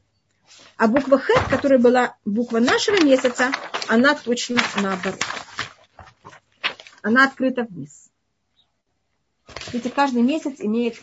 [0.77, 3.53] А буква Х, которая была буква нашего месяца,
[3.89, 5.21] она точно наоборот.
[7.03, 8.11] Она открыта вниз.
[9.73, 11.03] Видите, каждый месяц имеет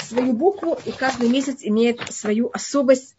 [0.00, 3.16] свою букву, и каждый месяц имеет свою особость,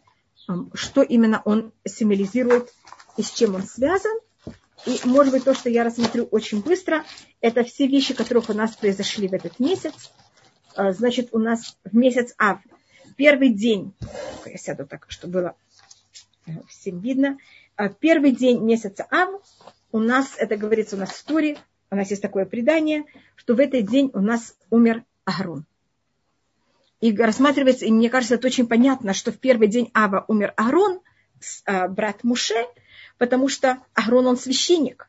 [0.74, 2.72] что именно он символизирует
[3.16, 4.12] и с чем он связан.
[4.86, 7.04] И, может быть, то, что я рассмотрю очень быстро,
[7.40, 9.94] это все вещи, которых у нас произошли в этот месяц.
[10.74, 12.58] А, значит, у нас в месяц Ав,
[13.16, 13.94] первый день,
[14.44, 15.56] я сяду так, чтобы было
[16.46, 17.38] э, всем видно,
[17.76, 19.40] а, первый день месяца Ав,
[19.92, 21.56] у нас, это говорится у нас в Туре,
[21.90, 23.04] у нас есть такое предание,
[23.36, 25.64] что в этот день у нас умер Агрон.
[27.00, 31.00] И рассматривается, и мне кажется, это очень понятно, что в первый день Ава умер Агрон,
[31.66, 32.66] а, брат Муше,
[33.18, 35.08] потому что Агрон, он священник.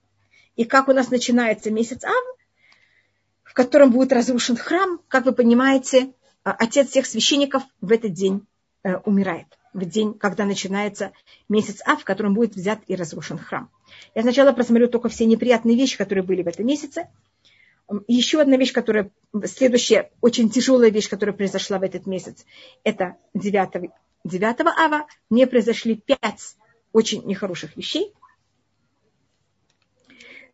[0.56, 2.35] И как у нас начинается месяц Ав,
[3.46, 6.12] в котором будет разрушен храм, как вы понимаете,
[6.44, 8.46] а, отец всех священников в этот день
[8.84, 9.48] э, умирает.
[9.74, 11.12] В день, когда начинается
[11.48, 13.70] месяц Ав, в котором будет взят и разрушен храм.
[14.14, 17.08] Я сначала просмотрю только все неприятные вещи, которые были в этом месяце.
[18.08, 19.12] Еще одна вещь, которая,
[19.44, 22.46] следующая очень тяжелая вещь, которая произошла в этот месяц,
[22.84, 23.92] это 9,
[24.24, 25.06] 9 ава.
[25.30, 26.56] Мне произошли пять
[26.94, 28.14] очень нехороших вещей.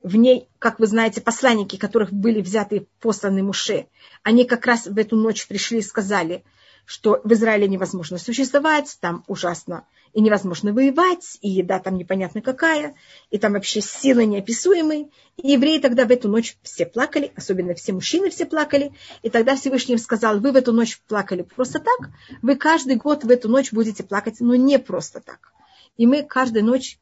[0.04, 3.88] В ней, как вы знаете, посланники, которых были взяты посланы Муше,
[4.24, 6.44] они как раз в эту ночь пришли и сказали,
[6.86, 12.96] что в Израиле невозможно существовать, там ужасно и невозможно воевать, и еда там непонятно какая,
[13.30, 15.10] и там вообще силы неописуемые.
[15.38, 18.92] И евреи тогда в эту ночь все плакали, особенно все мужчины все плакали.
[19.22, 22.10] И тогда Всевышний им сказал, вы в эту ночь плакали просто так,
[22.42, 25.54] вы каждый год в эту ночь будете плакать, но не просто так.
[25.96, 27.00] И мы каждую ночь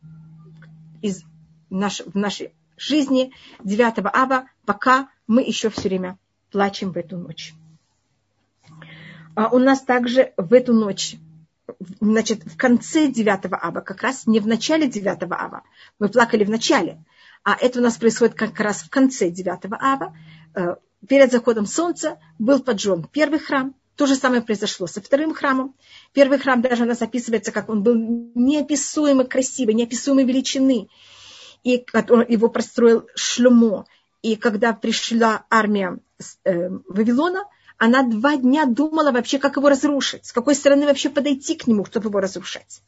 [1.02, 1.24] из
[1.70, 6.18] наш, в нашей жизни 9 ава, пока мы еще все время
[6.52, 7.54] плачем в эту ночь.
[9.36, 11.16] А у нас также в эту ночь,
[12.00, 15.64] значит, в конце 9 ава, как раз не в начале 9 ава,
[16.00, 17.04] мы плакали в начале,
[17.44, 20.16] а это у нас происходит как раз в конце 9 ава,
[20.56, 20.76] э,
[21.08, 25.76] перед заходом солнца был поджжен первый храм, то же самое произошло со вторым храмом.
[26.14, 30.88] Первый храм даже у нас описывается, как он был неописуемо красивый, неописуемой величины.
[31.64, 33.86] И его простроил Шлюмо.
[34.22, 36.00] И когда пришла армия
[36.44, 37.46] э, Вавилона,
[37.78, 41.86] она два дня думала вообще, как его разрушить, с какой стороны вообще подойти к нему,
[41.86, 42.82] чтобы его разрушать.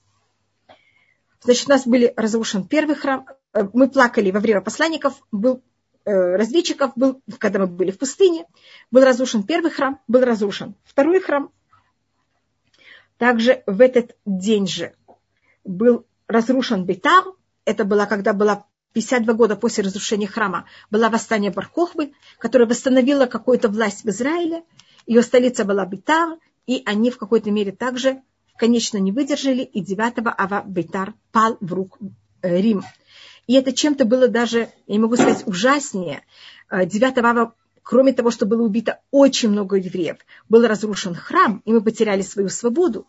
[1.42, 5.62] Значит, у нас был разрушен первый храм, э, мы плакали во время посланников, был
[6.04, 8.46] Э, разведчиков был, когда мы были в пустыне,
[8.90, 11.52] был разрушен первый храм, был разрушен второй храм.
[13.18, 14.96] Также в этот день же
[15.64, 17.26] был разрушен Бейтар.
[17.66, 23.70] Это было, когда было 52 года после разрушения храма, было восстание Бархохвы, которое восстановило какую-то
[23.70, 24.64] власть в Израиле.
[25.06, 28.22] Ее столица была Бейтар, и они в какой-то мере также
[28.62, 31.98] конечно не выдержали, и 9 ава Бейтар пал в рук
[32.44, 32.84] э, Рим.
[33.48, 36.22] И это чем-то было даже, я не могу сказать, ужаснее.
[36.72, 41.74] 9 э, ава, кроме того, что было убито очень много евреев, был разрушен храм, и
[41.74, 43.08] мы потеряли свою свободу.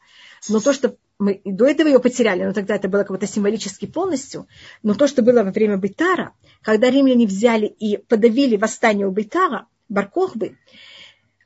[0.49, 3.87] Но то, что мы и до этого ее потеряли, но тогда это было как-то символически
[3.87, 4.49] полностью,
[4.83, 9.67] но то, что было во время Бейтара, когда римляне взяли и подавили восстание у Бейтара,
[9.89, 10.57] Баркохбы,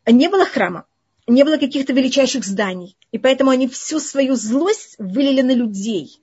[0.06, 0.86] не было храма,
[1.26, 2.96] не было каких-то величайших зданий.
[3.12, 6.22] И поэтому они всю свою злость вылили на людей.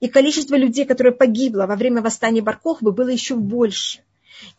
[0.00, 4.00] И количество людей, которые погибло во время восстания Баркохбы, было еще больше.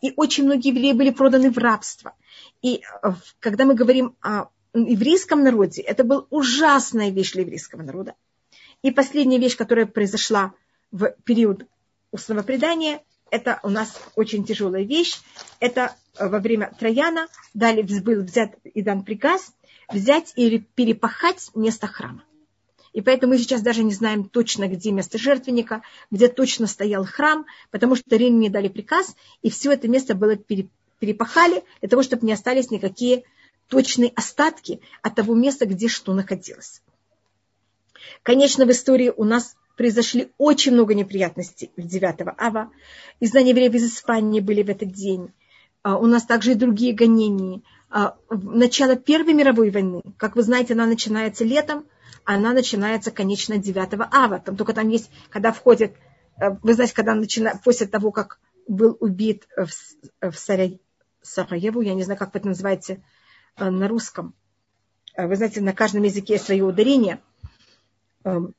[0.00, 2.14] И очень многие евреи были проданы в рабство.
[2.62, 4.46] И э, когда мы говорим о
[4.84, 8.14] еврейском народе, это была ужасная вещь для еврейского народа.
[8.82, 10.52] И последняя вещь, которая произошла
[10.90, 11.66] в период
[12.10, 15.18] устного предания, это у нас очень тяжелая вещь.
[15.60, 19.52] Это э, во время Трояна дали, был взят и дан приказ
[19.88, 22.22] взять или перепахать место храма.
[22.92, 27.44] И поэтому мы сейчас даже не знаем точно, где место жертвенника, где точно стоял храм,
[27.70, 32.32] потому что римляне дали приказ, и все это место было перепахали для того, чтобы не
[32.32, 33.24] остались никакие
[33.68, 36.82] точные остатки от того места, где что находилось.
[38.22, 42.70] Конечно, в истории у нас произошли очень много неприятностей в 9 ава.
[43.20, 45.32] Изгнание евреев из Испании были в этот день.
[45.82, 47.62] А у нас также и другие гонения.
[47.90, 50.02] а, начало Первой мировой войны.
[50.16, 51.86] Как вы знаете, она начинается летом,
[52.24, 54.40] она начинается, конечно, 9 ава.
[54.40, 55.94] Там только там есть, когда входит,
[56.40, 59.68] э, вы знаете, когда начинает, после того, как был убит в,
[60.30, 63.15] в Сараеву, я не знаю, как вы это называете э,
[63.58, 64.34] на русском.
[65.14, 67.20] Э, вы знаете, на каждом языке есть свое ударение.
[68.24, 68.54] Эм,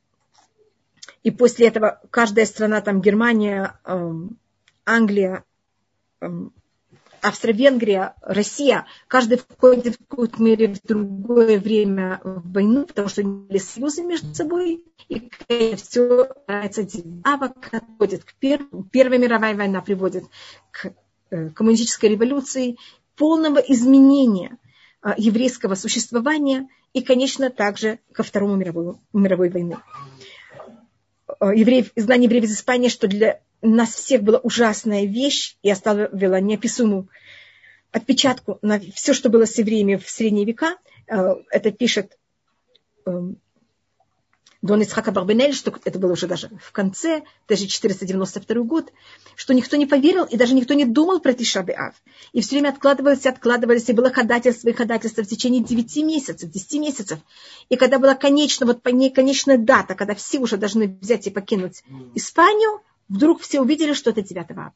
[1.24, 4.38] и после этого каждая страна, там Германия, эм,
[4.86, 5.44] Англия,
[6.22, 6.54] эм,
[7.22, 13.32] Австро-Венгрия, Россия, каждый входит в какой-то мере в другое время в войну, потому что они
[13.48, 15.30] были союзы между собой, и
[15.76, 18.68] все Ава подходит к пер...
[18.92, 20.26] Первая мировая война приводит
[20.72, 20.94] к
[21.32, 22.78] э, коммунистической революции,
[23.16, 24.67] полного изменения э,
[25.18, 29.78] еврейского существования и, конечно, также ко Второму мировой, мировой войне.
[31.40, 36.40] Э, евреев, знание евреев из Испании, что для нас всех была ужасная вещь и оставила
[36.40, 37.10] неописуемую
[37.92, 40.78] отпечатку на все, что было с евреями в средние века.
[41.08, 42.18] Э, это пишет
[43.06, 43.40] эм,
[44.62, 48.92] Дон Ицхака Барбенель, что это было уже даже в конце, даже 492 год,
[49.36, 51.94] что никто не поверил и даже никто не думал про Тишабе Ав.
[52.34, 56.50] И все время откладывались и откладывались, и было ходательство и ходательство в течение 9 месяцев,
[56.50, 57.20] 10 месяцев.
[57.70, 61.84] И когда была конечна, вот конечная дата, когда все уже должны взять и покинуть
[62.16, 64.74] Испанию, вдруг все увидели, что это 9 ава.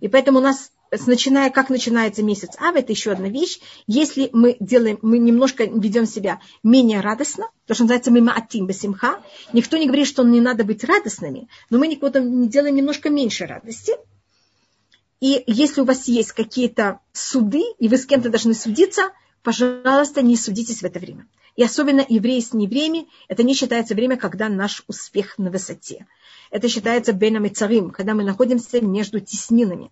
[0.00, 0.72] И поэтому у нас,
[1.06, 3.60] начиная, как начинается месяц Ава, это еще одна вещь.
[3.86, 9.22] Если мы делаем, мы немножко ведем себя менее радостно, то, что называется мимо атим басимха,
[9.52, 13.46] никто не говорит, что не надо быть радостными, но мы никого не делаем немножко меньше
[13.46, 13.92] радости.
[15.20, 20.36] И если у вас есть какие-то суды, и вы с кем-то должны судиться, пожалуйста, не
[20.36, 21.26] судитесь в это время.
[21.56, 26.06] И особенно евреи с неевреями, это не считается время, когда наш успех на высоте.
[26.50, 29.90] Это считается беном и царим, когда мы находимся между теснинами.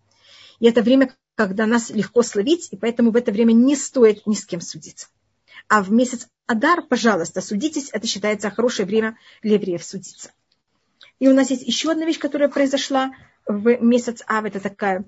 [0.58, 4.34] И это время, когда нас легко словить, и поэтому в это время не стоит ни
[4.34, 5.08] с кем судиться.
[5.68, 10.32] А в месяц Адар, пожалуйста, судитесь, это считается хорошее время для евреев судиться.
[11.18, 13.12] И у нас есть еще одна вещь, которая произошла
[13.46, 15.04] в месяц Ав, это такая,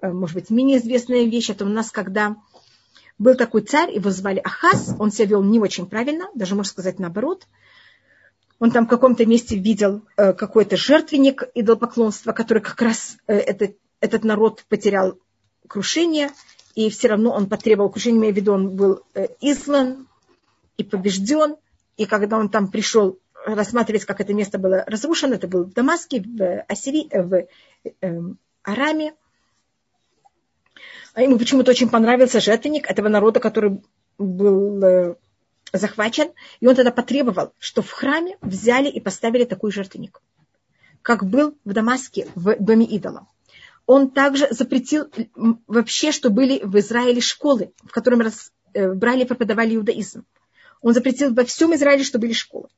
[0.00, 2.36] э, может быть, менее известная вещь, это у нас, когда
[3.18, 6.98] был такой царь, его звали Ахаз, он себя вел не очень правильно, даже можно сказать
[6.98, 7.46] наоборот.
[8.60, 13.76] Он там в каком-то месте видел э, какой-то жертвенник идолопоклонства, который как раз э, этот,
[14.00, 15.18] этот народ потерял
[15.68, 16.30] крушение,
[16.74, 20.08] и все равно он потребовал крушения, имея в виду, он был э, изгнан
[20.76, 21.56] и побежден,
[21.96, 26.20] и когда он там пришел рассматривать, как это место было разрушено, это было в Дамаске,
[26.20, 27.46] в, Ассирии, в
[28.00, 28.20] э,
[28.62, 29.14] Араме,
[31.14, 33.82] а ему почему-то очень понравился жертвенник этого народа, который
[34.18, 35.14] был э,
[35.72, 36.30] захвачен.
[36.60, 40.20] И он тогда потребовал, что в храме взяли и поставили такой жертвенник,
[41.02, 43.26] как был в Дамаске, в доме идола.
[43.86, 45.10] Он также запретил
[45.66, 50.24] вообще, что были в Израиле школы, в которых раз, э, брали и преподавали иудаизм.
[50.82, 52.68] Он запретил во всем Израиле, что были школы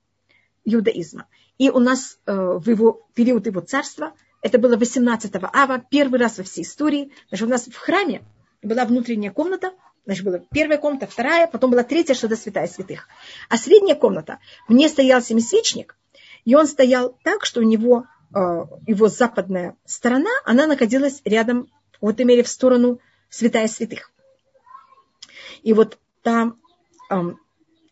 [0.64, 1.26] иудаизма.
[1.58, 6.38] И у нас э, в его период его царства– это было 18 ава, первый раз
[6.38, 7.12] во всей истории.
[7.28, 8.22] Значит, у нас в храме
[8.62, 9.72] была внутренняя комната,
[10.06, 13.08] значит, была первая комната, вторая, потом была третья, что-то святая святых.
[13.48, 15.96] А средняя комната, в ней стоял семисвечник,
[16.44, 18.38] и он стоял так, что у него, э,
[18.86, 24.10] его западная сторона, она находилась рядом, вот имели в сторону святая святых.
[25.62, 26.58] И вот там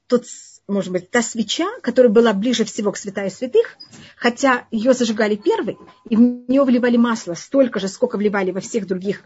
[0.07, 0.25] тот
[0.69, 3.77] может быть, та свеча, которая была ближе всего к святая святых,
[4.17, 5.79] хотя ее зажигали первой,
[6.09, 9.23] и в нее вливали масло столько же, сколько вливали во всех других,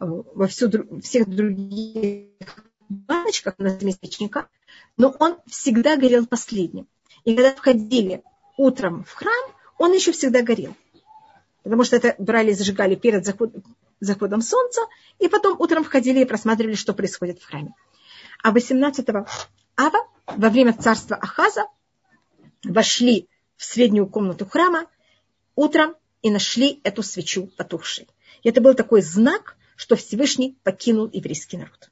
[0.00, 0.70] э, во всю,
[1.02, 2.28] всех других
[2.88, 4.48] баночках на свечника,
[4.96, 6.86] но он всегда горел последним.
[7.24, 8.22] И когда входили
[8.56, 10.74] утром в храм, он еще всегда горел.
[11.64, 13.64] Потому что это брали и зажигали перед заходом,
[13.98, 14.82] заходом солнца,
[15.18, 17.74] и потом утром входили и просматривали, что происходит в храме.
[18.44, 19.08] А 18
[19.76, 21.66] ава во время царства Ахаза
[22.64, 24.86] вошли в среднюю комнату храма
[25.54, 28.08] утром и нашли эту свечу потухшей.
[28.42, 31.90] И это был такой знак, что Всевышний покинул еврейский народ.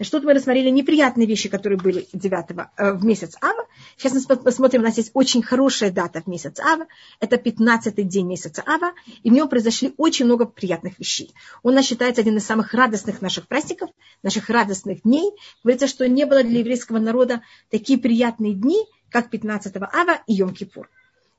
[0.00, 2.44] Значит, тут мы рассмотрели неприятные вещи, которые были 9
[2.78, 3.66] э, в месяц Ава.
[3.98, 6.86] Сейчас мы посмотрим, у нас есть очень хорошая дата в месяц Ава.
[7.20, 8.94] Это 15-й день месяца Ава.
[9.22, 11.34] И в нем произошли очень много приятных вещей.
[11.62, 13.90] Он нас считается один из самых радостных наших праздников,
[14.22, 15.32] наших радостных дней.
[15.62, 20.86] Говорится, что не было для еврейского народа такие приятные дни, как 15 Ава и Йом-Кипур.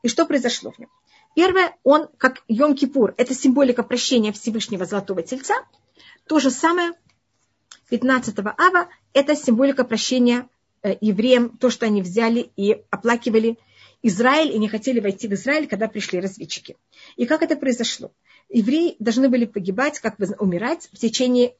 [0.03, 0.89] И что произошло в нем?
[1.33, 5.55] Первое, он, как Йом-Кипур, это символика прощения Всевышнего Золотого Тельца.
[6.27, 6.93] То же самое
[7.91, 10.47] 15 ава– это символика прощения
[10.81, 13.57] э, евреям, то, что они взяли и оплакивали
[14.01, 16.77] Израиль и не хотели войти в Израиль, когда пришли разведчики.
[17.17, 18.13] И как это произошло?
[18.47, 21.53] Евреи должны были погибать, как бы умирать в течение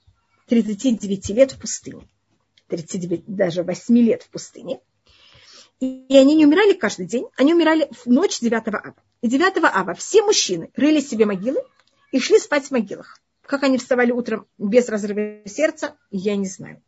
[0.47, 2.07] 39 лет в пустыне.
[2.69, 4.79] 39, даже 8 лет в пустыне.
[5.81, 8.95] И они не умирали каждый день, они умирали в ночь 9 ава.
[9.21, 11.61] И 9 ава все мужчины рыли себе могилы
[12.13, 13.19] и шли спать в могилах.
[13.41, 16.81] Как они вставали утром без разрыва сердца, я не знаю.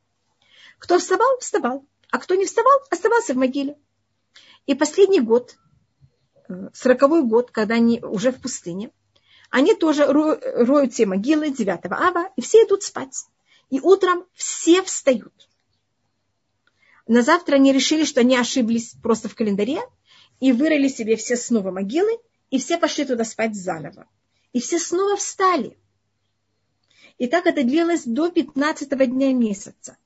[0.80, 1.86] Кто вставал, вставал.
[2.12, 3.76] А кто не вставал, оставался в могиле.
[4.66, 5.56] И последний год,
[6.48, 8.92] э, сороковой год, когда они уже в пустыне,
[9.50, 13.26] они тоже роют все могилы 9 ава, и все идут спать.
[13.70, 15.34] И утром все встают.
[17.08, 19.82] На завтра они решили, что они ошиблись просто в календаре
[20.40, 22.18] и вырыли себе все снова могилы,
[22.50, 24.08] и все пошли туда спать заново.
[24.54, 25.78] И все снова встали.
[27.18, 29.98] И так это длилось до 15 дня месяца.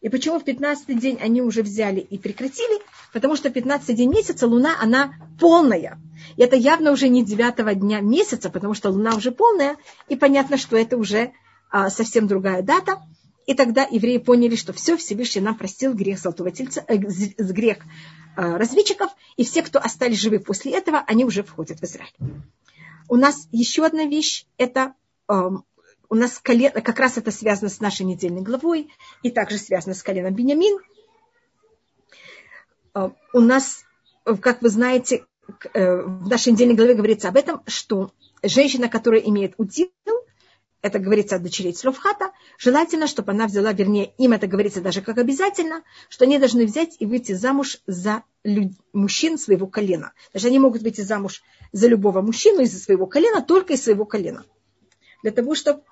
[0.00, 2.80] И почему в 15 день они уже взяли и прекратили?
[3.12, 6.00] Потому что 15 день месяца луна, она полная.
[6.36, 9.76] И это явно уже не 9 дня месяца, потому что луна уже полная,
[10.08, 11.32] и понятно, что это уже
[11.70, 13.02] а, совсем другая дата.
[13.46, 17.78] И тогда евреи поняли, что все, Всевышний нам простил грех золотого тельца, э, грех
[18.36, 22.12] э, разведчиков, и все, кто остались живы после этого, они уже входят в Израиль.
[23.08, 24.94] У нас еще одна вещь, это
[25.28, 25.50] э,
[26.12, 28.90] у нас колено, как раз это связано с нашей недельной главой,
[29.22, 30.78] и также связано с коленом Бениамин.
[32.94, 33.86] Э, у нас,
[34.42, 35.24] как вы знаете,
[35.72, 39.88] э, в нашей недельной главе говорится об этом, что женщина, которая имеет удел,
[40.82, 45.16] это говорится от дочерей Цловхата, желательно, чтобы она взяла, вернее, им это говорится даже как
[45.16, 48.72] обязательно, что они должны взять и выйти замуж за люд...
[48.92, 50.12] мужчин своего колена.
[50.34, 51.42] Даже они могут выйти замуж
[51.72, 54.44] за любого мужчину из своего колена, только из своего колена.
[55.22, 55.84] Для того, чтобы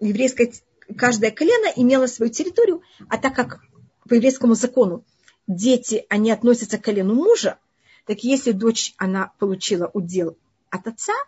[0.00, 0.52] еврейское,
[0.96, 3.60] каждое колено имело свою территорию, а так как
[4.08, 5.04] по еврейскому закону
[5.46, 7.58] дети, они относятся к колену мужа,
[8.06, 10.36] так если дочь, она получила удел
[10.70, 11.12] от отца–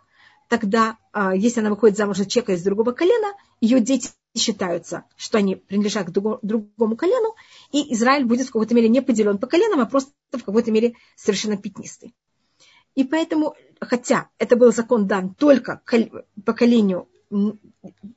[0.49, 5.37] тогда, а, если она выходит замуж за человека из другого колена, ее дети считаются, что
[5.37, 7.35] они принадлежат к другому колену,
[7.71, 10.95] и Израиль будет в какой-то мере не поделен по коленам, а просто в какой-то мере
[11.15, 12.13] совершенно пятнистый.
[12.95, 15.81] И поэтому, хотя это был закон дан только
[16.45, 17.57] поколению, в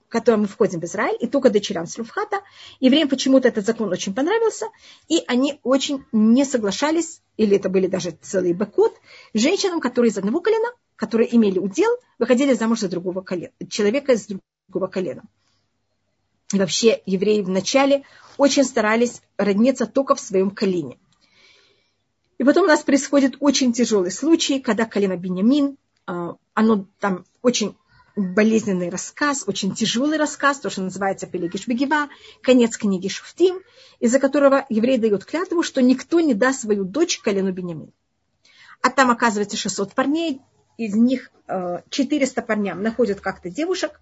[0.09, 2.41] которое мы входим в Израиль, и только дочерям Слюфхата,
[2.81, 4.67] евреям почему-то этот закон очень понравился,
[5.09, 8.95] и они очень не соглашались, или это были даже целый бекот,
[9.35, 10.69] женщинам, которые из одного колена
[11.03, 11.91] которые имели удел,
[12.21, 15.25] выходили замуж за другого колена, человека из другого колена.
[16.53, 18.05] И вообще евреи вначале
[18.37, 21.01] очень старались родниться только в своем колене.
[22.39, 27.75] И потом у нас происходит очень тяжелый случай, когда колено Бенямин, а, оно там очень
[28.17, 32.09] болезненный рассказ, очень тяжелый рассказ, то, что называется Пелегиш Бегева,
[32.43, 33.61] конец книги Шуфтим,
[34.01, 37.93] из-за которого еврей дает клятву, что никто не даст свою дочь колену Бенямин.
[38.83, 40.41] А там оказывается 600 парней,
[40.77, 41.31] из них
[41.91, 44.01] 400 э, парням находят как-то девушек,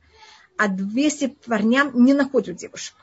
[0.57, 2.95] а 200 парням не находят девушек.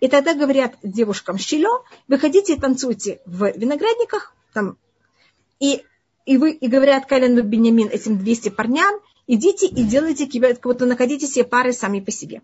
[0.00, 4.76] И тогда говорят девушкам щелё, выходите и танцуйте в виноградниках, там,
[5.58, 5.84] и,
[6.26, 11.26] и, вы, и говорят Калену Бенямин этим 200 парням, идите и делайте, как будто находите
[11.26, 12.42] себе пары сами по себе.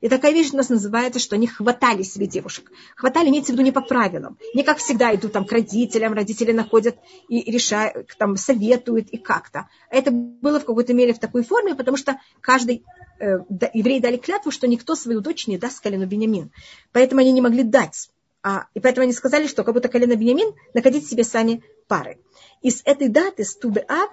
[0.00, 2.70] И такая вещь у нас называется, что они хватали себе девушек.
[2.96, 4.36] Хватали, имеется в виду, не по правилам.
[4.52, 6.96] Не как всегда идут там к родителям, родители находят
[7.28, 9.68] и решают, там, советуют и как-то.
[9.90, 12.84] Это было в какой-то мере в такой форме, потому что каждый
[13.18, 13.38] э,
[13.72, 16.50] еврей дали клятву, что никто свою дочь не даст колену Бениамин.
[16.92, 18.10] Поэтому они не могли дать.
[18.42, 22.18] А, и поэтому они сказали, что как будто колено Бениамин находите себе сами пары.
[22.60, 24.06] И с этой даты, с Тубе А,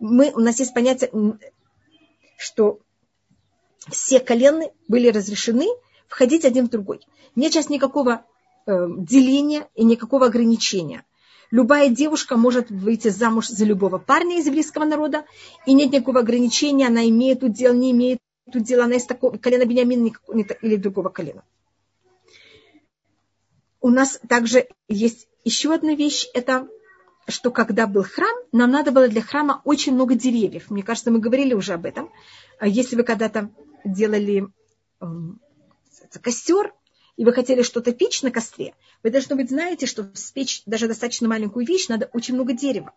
[0.00, 1.10] мы, у нас есть понятие,
[2.36, 2.80] что
[3.88, 5.66] все колены были разрешены
[6.08, 7.00] входить один в другой.
[7.34, 8.24] Нет сейчас никакого
[8.66, 11.04] э, деления и никакого ограничения.
[11.50, 15.24] Любая девушка может выйти замуж за любого парня из еврейского народа,
[15.64, 20.10] и нет никакого ограничения, она имеет удел, не имеет удел, она из такого колена Бениамина
[20.62, 21.44] или другого колена.
[23.80, 26.68] У нас также есть еще одна вещь, это
[27.28, 30.70] что когда был храм, нам надо было для храма очень много деревьев.
[30.70, 32.10] Мне кажется, мы говорили уже об этом.
[32.58, 33.50] А если вы когда-то
[33.84, 34.46] делали
[35.00, 35.06] э,
[36.22, 36.72] костер,
[37.16, 41.28] и вы хотели что-то печь на костре, вы должны быть знаете, что спечь даже достаточно
[41.28, 42.92] маленькую вещь надо очень много дерева.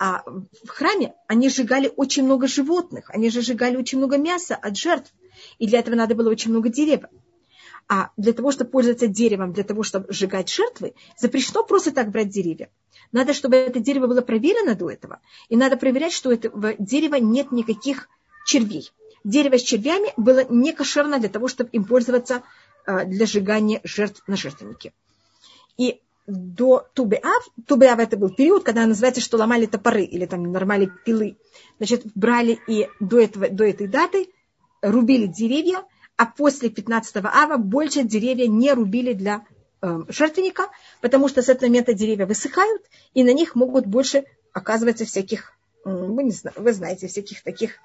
[0.00, 4.76] А в храме они сжигали очень много животных, они же сжигали очень много мяса от
[4.76, 5.12] жертв,
[5.58, 7.10] и для этого надо было очень много дерева.
[7.92, 12.28] А для того, чтобы пользоваться деревом, для того, чтобы сжигать жертвы, запрещено просто так брать
[12.28, 12.70] деревья.
[13.10, 15.18] Надо, чтобы это дерево было проверено до этого.
[15.48, 18.08] И надо проверять, что у этого дерева нет никаких
[18.46, 18.90] червей
[19.24, 22.42] дерево с червями было не кошерно для того, чтобы им пользоваться
[22.86, 24.92] а, для сжигания жертв на жертвеннике.
[25.76, 30.90] И до Тубеав, Тубеав это был период, когда называется, что ломали топоры или там нормали
[31.04, 31.36] пилы.
[31.78, 34.28] Значит, брали и до, этого, до этой даты
[34.80, 35.84] рубили деревья,
[36.20, 39.46] а после 15 ава больше деревья не рубили для
[39.80, 40.68] э, жертвенника,
[41.00, 42.82] потому что с этого момента деревья высыхают,
[43.14, 47.78] и на них могут больше оказываться всяких, вы, не знаете, вы знаете, всяких таких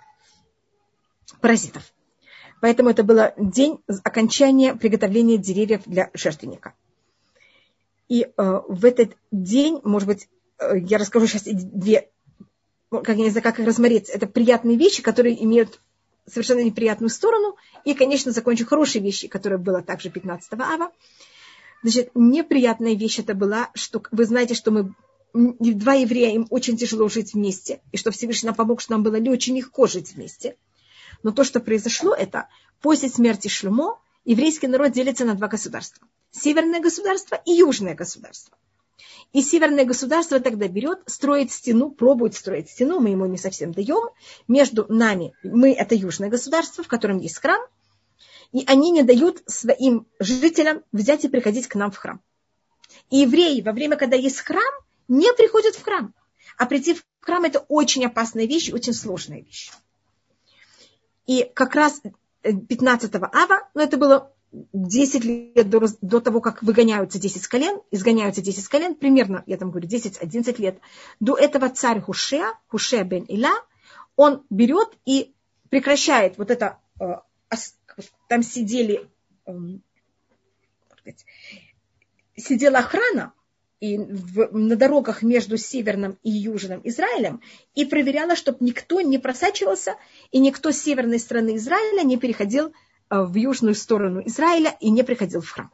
[1.40, 1.94] паразитов.
[2.60, 6.74] Поэтому это был день окончания приготовления деревьев для жертвенника.
[8.10, 10.28] И э, в этот день, может быть,
[10.60, 12.10] э, я расскажу сейчас две,
[12.90, 14.10] как я не знаю, как их рассмотреть.
[14.10, 15.80] Это приятные вещи, которые имеют
[16.28, 17.56] совершенно неприятную сторону.
[17.84, 20.92] И, конечно, закончу хорошие вещи, которые было также 15 ава.
[21.84, 24.94] Значит, неприятная вещь это была, что вы знаете, что мы
[25.34, 29.18] два еврея, им очень тяжело жить вместе, и что Всевышний нам помог, что нам было
[29.30, 30.56] очень легко жить вместе.
[31.24, 32.48] Но то, что произошло, это
[32.82, 36.08] после смерти Шлюмо еврейский народ делится на два государства.
[36.32, 38.58] Северное государство и южное государство.
[39.34, 44.10] И северное государство тогда берет, строит стену, пробует строить стену, мы ему не совсем даем.
[44.48, 47.62] Между нами, мы это южное государство, в котором есть храм,
[48.54, 52.22] и они не дают своим жителям взять и приходить к нам в храм.
[53.10, 54.74] И евреи во время, когда есть храм,
[55.08, 56.14] не приходят в храм.
[56.58, 59.72] А прийти в храм это очень опасная вещь, очень сложная вещь.
[61.26, 62.02] И как раз
[62.44, 64.32] 15 ава, но это было
[64.74, 69.72] 10 лет до, до того, как выгоняются 10 колен, изгоняются 10 колен, примерно, я там
[69.72, 70.80] говорю, 10-11 лет,
[71.20, 73.54] до этого царь Хушея, Хушея бен Иля,
[74.16, 75.34] он берет и
[75.70, 77.16] прекращает вот это, э,
[78.28, 79.10] там сидели,
[79.46, 79.82] эм,
[82.36, 83.34] сидела охрана,
[83.80, 87.42] и в, на дорогах между Северным и Южным Израилем
[87.74, 89.96] и проверяла, чтобы никто не просачивался
[90.32, 92.74] и никто с северной стороны Израиля не переходил
[93.10, 95.72] в южную сторону Израиля и не приходил в храм.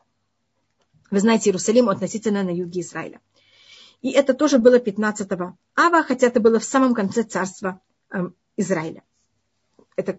[1.10, 3.20] Вы знаете, Иерусалим относительно на юге Израиля.
[4.02, 7.80] И это тоже было 15-го ава, хотя это было в самом конце царства
[8.10, 9.04] э, Израиля.
[9.96, 10.14] Это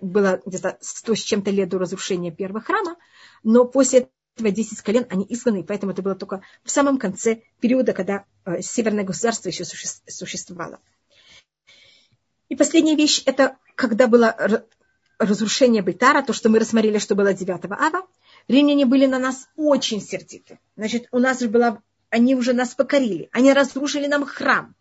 [0.00, 2.96] было где-то 100 с чем-то лет до разрушения первого храма,
[3.44, 7.92] но после этого 10 колен, они изгнаны, поэтому это было только в самом конце периода,
[7.92, 10.80] когда э, северное государство еще существовало.
[12.48, 14.64] И последняя вещь, это когда было
[15.18, 18.06] разрушение Бейтара, то, что мы рассмотрели, что было 9 ава,
[18.48, 20.58] римляне были на нас очень сердиты.
[20.76, 24.74] Значит, у нас же была, они уже нас покорили, они разрушили нам храм.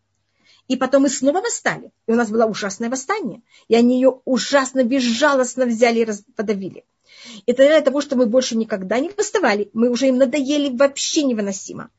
[0.67, 1.91] И потом мы снова восстали.
[2.07, 3.41] И у нас было ужасное восстание.
[3.69, 6.83] И они ее ужасно безжалостно взяли и подавили.
[7.45, 11.23] И тогда для того, что мы больше никогда не восставали, мы уже им надоели вообще
[11.23, 11.89] невыносимо.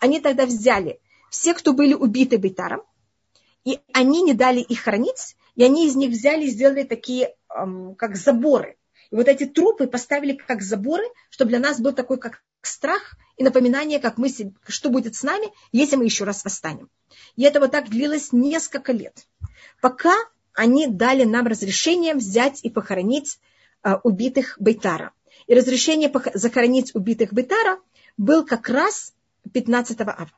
[0.00, 2.82] Они тогда взяли все, кто были убиты Бейтаром,
[3.64, 7.34] и они не дали их хранить, и они из них взяли и сделали такие,
[7.98, 8.76] как заборы.
[9.10, 13.44] И вот эти трупы поставили как заборы, чтобы для нас был такой как страх и
[13.44, 14.28] напоминание, как мы,
[14.66, 16.90] что будет с нами, если мы еще раз восстанем.
[17.36, 19.26] И это вот так длилось несколько лет,
[19.80, 20.14] пока
[20.54, 23.38] они дали нам разрешение взять и похоронить
[23.82, 25.12] а, убитых Бейтара.
[25.46, 27.78] И разрешение захоронить убитых Бейтара
[28.16, 29.14] был как раз
[29.52, 30.30] 15 ава.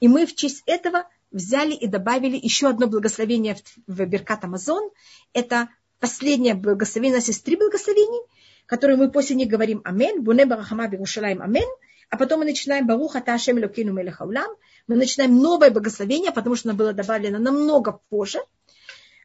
[0.00, 4.90] И мы в честь этого взяли и добавили еще одно благословение в Беркат Амазон.
[5.32, 5.68] Это
[6.00, 8.20] последнее благословение, три благословений,
[8.66, 11.68] которые мы после них говорим Амен, Буне Барахама Бирушалаем Амен,
[12.10, 14.56] а потом мы начинаем Баруха Ташем Лукину Мелехаулам.
[14.86, 18.38] Мы начинаем новое благословение, потому что оно было добавлено намного позже.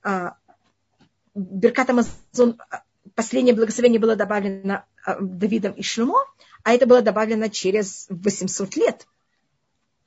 [0.03, 0.36] А,
[1.34, 2.59] Беркат Амазон
[3.15, 6.19] последнее благословение было добавлено а, Давидом и Шлюмо,
[6.63, 9.07] а это было добавлено через 800 лет,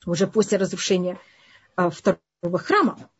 [0.04, 1.18] уже после разрушения
[1.76, 3.10] а, второго храма.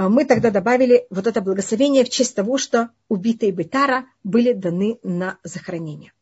[0.00, 4.98] А, мы тогда добавили вот это благословение в честь того, что убитые Бетара были даны
[5.02, 6.14] на захоронение.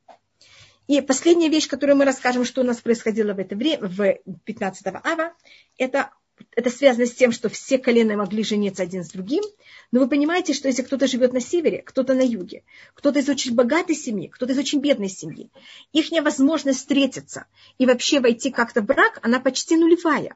[0.88, 4.16] И последняя вещь, которую мы расскажем, что у нас происходило в это время, в
[4.46, 5.32] 15 ава,
[5.76, 6.10] это
[6.56, 9.44] это связано с тем, что все колена могли жениться один с другим.
[9.92, 12.64] Но вы понимаете, что если кто-то живет на севере, кто-то на юге,
[12.94, 15.50] кто-то из очень богатой семьи, кто-то из очень бедной семьи,
[15.92, 17.46] их невозможность встретиться
[17.78, 20.34] и вообще войти как-то в брак, она почти нулевая.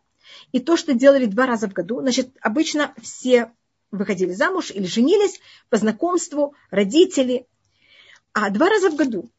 [0.52, 3.52] И то, что делали два раза в году, значит, обычно все
[3.90, 7.46] выходили замуж или женились по знакомству, родители.
[8.32, 9.30] А два раза в году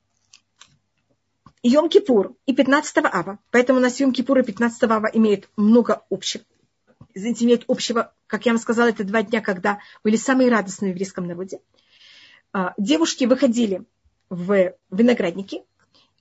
[1.63, 3.39] Йом-Кипур и 15 ава.
[3.51, 6.43] Поэтому у нас Йом-Кипур и 15 ава имеют много общего
[7.13, 10.95] извините, имеют общего, как я вам сказала, это два дня, когда были самые радостные в
[10.95, 11.59] еврейском народе.
[12.51, 13.83] А, девушки выходили
[14.29, 15.63] в виноградники,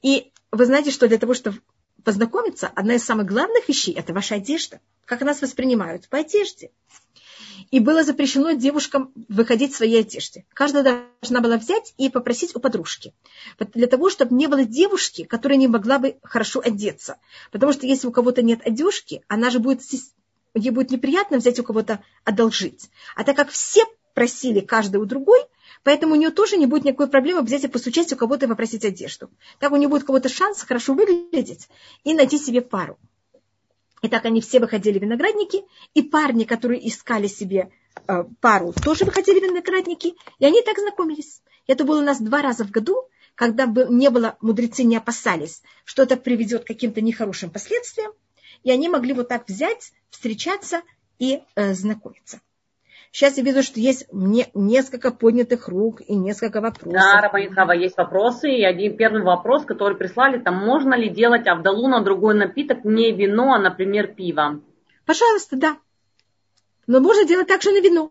[0.03, 1.61] и вы знаете, что для того, чтобы
[2.05, 4.81] познакомиться, одна из самых главных вещей– это ваша одежда.
[5.05, 6.09] Как нас воспринимают?
[6.09, 6.71] По одежде.
[7.71, 10.45] И было запрещено девушкам выходить в своей одежде.
[10.53, 13.15] Каждая должна была взять и попросить у подружки.
[13.59, 17.19] Для того, чтобы не было девушки, которая не могла бы хорошо одеться.
[17.51, 19.81] Потому что если у кого-то нет одежки, она же будет
[20.55, 22.91] ей будет неприятно взять у кого-то одолжить.
[23.17, 23.85] А так как все
[24.15, 25.41] просили каждый у другой,
[25.85, 28.85] Поэтому у нее тоже не будет никакой проблемы взять и постучать у кого-то и попросить
[28.85, 29.31] одежду.
[29.59, 31.69] Так у нее будет кого-то шанс хорошо выглядеть
[32.05, 32.99] и найти себе пару.
[34.03, 35.65] И так они все выходили виноградники,
[35.95, 37.71] и парни, которые искали себе
[38.09, 41.41] э, пару, тоже выходили виноградники, и они так знакомились.
[41.69, 46.03] Это было у нас два раза в году, когда не было, мудрецы не опасались, что
[46.03, 48.13] это приведет к каким-то нехорошим последствиям,
[48.65, 50.83] и они могли вот так взять, встречаться
[51.19, 52.41] и э, знакомиться.
[53.13, 56.95] Сейчас я вижу, что есть мне несколько поднятых рук и несколько вопросов.
[56.95, 58.51] Да, Рабанитхава, есть вопросы.
[58.51, 63.13] И один первый вопрос, который прислали, там можно ли делать Авдалу на другой напиток, не
[63.13, 64.63] вино, а, например, пиво?
[65.05, 65.77] Пожалуйста, да.
[66.87, 68.11] Но можно делать также на вино.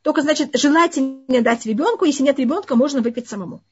[0.00, 3.62] Только, значит, желательно дать ребенку, если нет ребенка, можно выпить самому.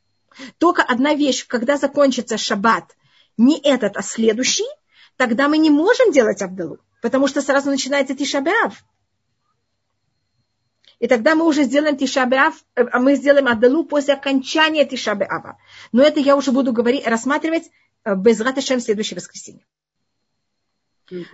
[0.59, 2.95] Только одна вещь, когда закончится шаббат,
[3.39, 4.69] не этот, а следующий,
[5.16, 8.85] тогда мы не можем делать Авдалу, потому что сразу начинается Тишабеав.
[11.01, 15.59] И тогда мы уже сделаем Тишабеав, э, а мы сделаем Адалу после окончания Тишабеава.
[15.93, 17.71] Но это я уже буду говорить, рассматривать
[18.05, 19.65] э, без Раташем в следующее воскресенье.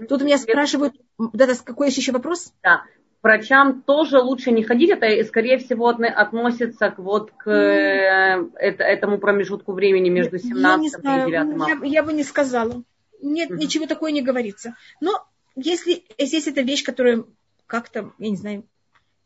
[0.09, 2.53] Тут меня спрашивают, да, какой еще вопрос?
[2.63, 2.85] Да,
[3.23, 9.73] врачам тоже лучше не ходить, это, скорее всего, относится к, вот, к э, этому промежутку
[9.73, 11.87] времени между 17 и 9 марта.
[11.87, 12.85] Я, я бы не сказала.
[13.21, 13.59] Нет, угу.
[13.59, 14.77] ничего такое не говорится.
[15.01, 17.25] Но если здесь это вещь, которая
[17.67, 18.65] как-то, я не знаю,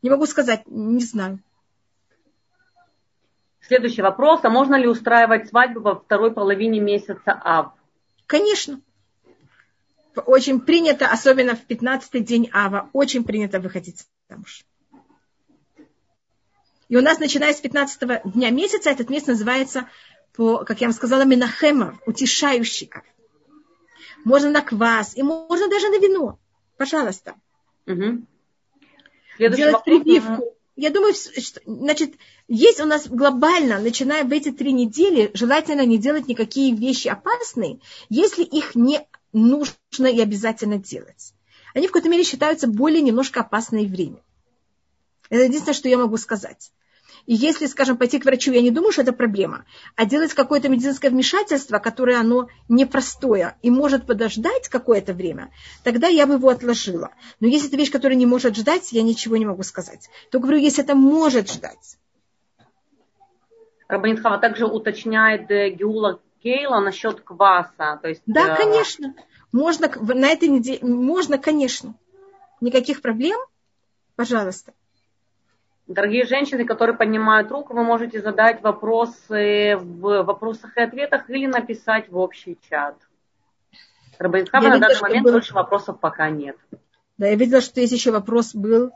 [0.01, 1.39] не могу сказать, не знаю.
[3.61, 4.39] Следующий вопрос.
[4.43, 7.73] А можно ли устраивать свадьбу во второй половине месяца Ав?
[8.25, 8.81] Конечно.
[10.25, 14.65] Очень принято, особенно в 15-й день Ава, очень принято выходить замуж.
[16.87, 19.87] И у нас, начиная с 15 дня месяца, этот месяц называется,
[20.35, 23.03] по, как я вам сказала, Минахема, утешающий Ав.
[24.25, 26.39] Можно на квас, и можно даже на вино.
[26.77, 27.35] Пожалуйста.
[27.85, 28.25] Угу.
[29.39, 29.83] Делать вопрос.
[29.83, 30.55] прививку.
[30.75, 32.13] Я думаю, что, значит,
[32.47, 37.79] есть у нас глобально, начиная в эти три недели, желательно не делать никакие вещи опасные,
[38.07, 41.33] если их не нужно и обязательно делать.
[41.73, 44.21] Они в какой-то мере считаются более немножко опасное время.
[45.29, 46.71] Это единственное, что я могу сказать.
[47.25, 50.69] И если, скажем, пойти к врачу, я не думаю, что это проблема, а делать какое-то
[50.69, 55.51] медицинское вмешательство, которое оно непростое и может подождать какое-то время,
[55.83, 57.11] тогда я бы его отложила.
[57.39, 60.09] Но если это вещь, которая не может ждать, я ничего не могу сказать.
[60.31, 61.97] То говорю, если это может ждать.
[63.87, 67.99] Рабанитхава также уточняет э, Геула Кейла насчет кваса.
[68.01, 69.15] То есть, да, э, конечно.
[69.51, 71.95] Можно на этой неделе, можно, конечно.
[72.61, 73.39] Никаких проблем,
[74.15, 74.73] пожалуйста.
[75.89, 82.09] Дорогие женщины, которые поднимают руку, вы можете задать вопросы в вопросах и ответах или написать
[82.09, 82.95] в общий чат.
[84.19, 85.31] Рабанитхава на данный момент был...
[85.31, 86.55] больше вопросов пока нет.
[87.17, 88.91] Да, я видела, что есть еще вопрос был.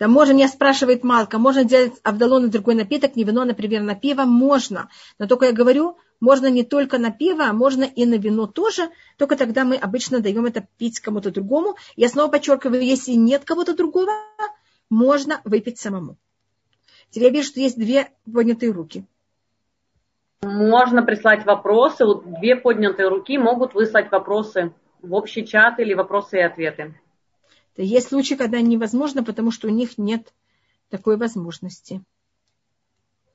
[0.00, 3.94] Да, можно, меня спрашивает Малка, можно делать Авдалон на другой напиток, не вино, например, на
[3.94, 4.22] пиво?
[4.22, 4.88] Можно.
[5.18, 8.90] Но только я говорю, можно не только на пиво, а можно и на вино тоже,
[9.16, 11.76] только тогда мы обычно даем это пить кому-то другому.
[11.96, 14.12] Я снова подчеркиваю, если нет кого-то другого,
[14.90, 16.16] можно выпить самому.
[17.10, 19.04] Теперь я вижу, что есть две поднятые руки.
[20.42, 22.04] Можно прислать вопросы.
[22.04, 26.94] Вот две поднятые руки могут выслать вопросы в общий чат или вопросы и ответы.
[27.76, 30.32] Есть случаи, когда невозможно, потому что у них нет
[30.88, 32.02] такой возможности.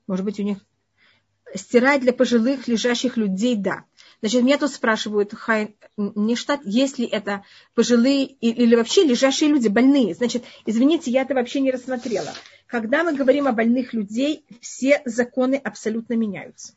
[0.06, 0.58] Может быть, у них
[1.54, 3.84] стирать для пожилых лежащих людей, да.
[4.20, 7.44] Значит, меня тут спрашивают, хай, не штат, если это
[7.74, 10.14] пожилые или вообще лежащие люди, больные.
[10.14, 12.32] Значит, извините, я это вообще не рассмотрела.
[12.66, 16.74] Когда мы говорим о больных людей, все законы абсолютно меняются.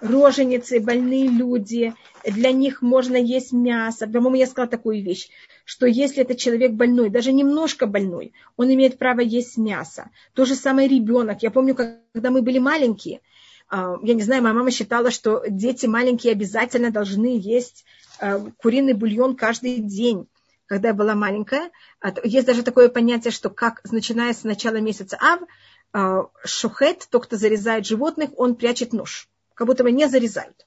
[0.00, 1.94] Роженицы, больные люди,
[2.24, 4.06] для них можно есть мясо.
[4.06, 5.28] По-моему, я сказала такую вещь,
[5.68, 10.08] что если это человек больной, даже немножко больной, он имеет право есть мясо.
[10.32, 11.42] То же самое ребенок.
[11.42, 13.20] Я помню, когда мы были маленькие,
[13.68, 17.84] а, я не знаю, моя мама считала, что дети маленькие обязательно должны есть
[18.18, 20.26] а, куриный бульон каждый день
[20.64, 21.70] когда я была маленькая.
[22.00, 27.36] А, есть даже такое понятие, что как, начиная с начала месяца Ав, шухет, тот, кто
[27.36, 29.28] зарезает животных, он прячет нож.
[29.54, 30.66] Как будто бы не зарезают.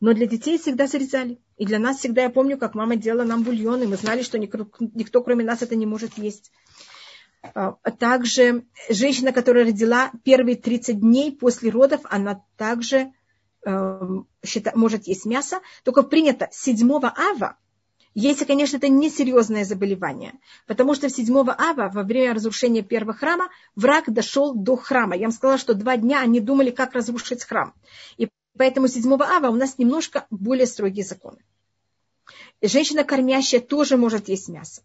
[0.00, 1.38] Но для детей всегда зарезали.
[1.56, 4.38] И для нас всегда, я помню, как мама делала нам бульон, и мы знали, что
[4.38, 6.50] никто, кроме нас это не может есть.
[7.42, 13.12] А также женщина, которая родила первые 30 дней после родов, она также
[13.64, 14.00] э,
[14.74, 15.60] может есть мясо.
[15.84, 17.56] Только принято 7 ава,
[18.14, 20.34] если, конечно, это не серьезное заболевание.
[20.66, 25.16] Потому что в 7 ава, во время разрушения первого храма, враг дошел до храма.
[25.16, 27.74] Я вам сказала, что два дня они думали, как разрушить храм.
[28.18, 28.28] И
[28.60, 31.38] Поэтому 7 ава у нас немножко более строгие законы.
[32.60, 34.82] Женщина кормящая тоже может есть мясо.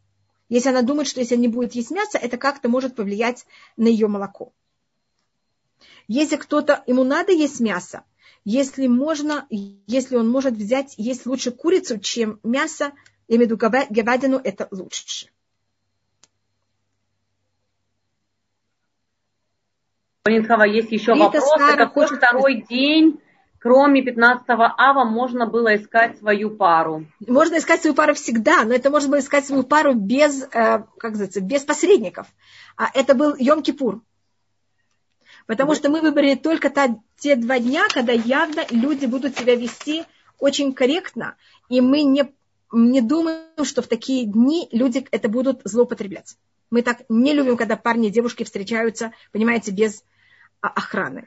[0.47, 3.45] Если она думает, что если не будет есть мясо, это как-то может повлиять
[3.75, 4.53] на ее молоко.
[6.07, 8.05] Если кто-то, ему надо есть мясо,
[8.45, 12.93] если можно, если он может взять, есть лучше курицу, чем мясо,
[13.27, 13.57] я имею в виду
[13.89, 15.27] говядину, это лучше.
[20.23, 21.49] Полинхова, есть еще Рита вопрос.
[21.75, 23.19] Какой второй день,
[23.65, 27.07] кроме 15 ава, можно было искать свою пару?
[27.27, 30.47] Можно искать свою пару всегда, но это можно было искать свою пару без, э,
[30.99, 32.27] как называется, без посредников.
[32.77, 34.01] А это был Йом-Кипур.
[35.47, 40.03] Потому что мы выбрали только та, те два дня, когда явно люди будут себя вести
[40.37, 41.35] очень корректно,
[41.67, 42.31] и мы не,
[42.71, 46.37] не думаем, что в такие дни люди это будут злоупотреблять.
[46.69, 50.03] Мы так не любим, когда парни и девушки встречаются, понимаете, без
[50.61, 51.25] охраны.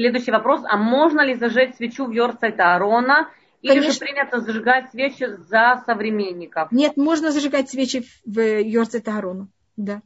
[0.00, 0.62] Следующий вопрос.
[0.64, 3.28] А можно ли зажечь свечу в Йорцайта Аарона?
[3.60, 3.92] Или Конечно.
[3.92, 6.72] же принято зажигать свечи за современников?
[6.72, 9.48] Нет, можно зажигать свечи в Йорцайта Аарону.
[9.76, 10.00] Да.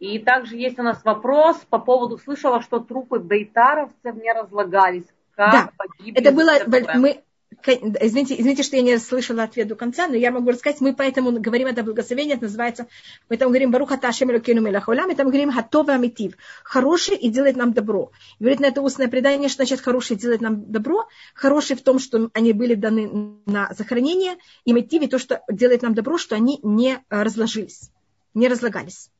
[0.00, 5.06] И также есть у нас вопрос по поводу, слышала, что трупы бейтаровцев не разлагались.
[5.36, 5.70] Как да,
[6.12, 6.50] это было,
[6.96, 7.22] мы,
[7.66, 11.32] Извините, извините, что я не слышала ответ до конца, но я могу рассказать, мы поэтому
[11.32, 12.86] говорим это благословение, это называется,
[13.28, 17.56] мы там говорим Баруха Ташем Элокену Мелахола, мы там говорим Хатова Амитив, хороший и делает
[17.56, 18.12] нам добро.
[18.38, 21.98] И говорит на это устное предание, что значит хороший делает нам добро, хороший в том,
[21.98, 26.36] что они были даны на захоронение, и Митив, и то, что делает нам добро, что
[26.36, 27.90] они не разложились,
[28.32, 29.10] не разлагались.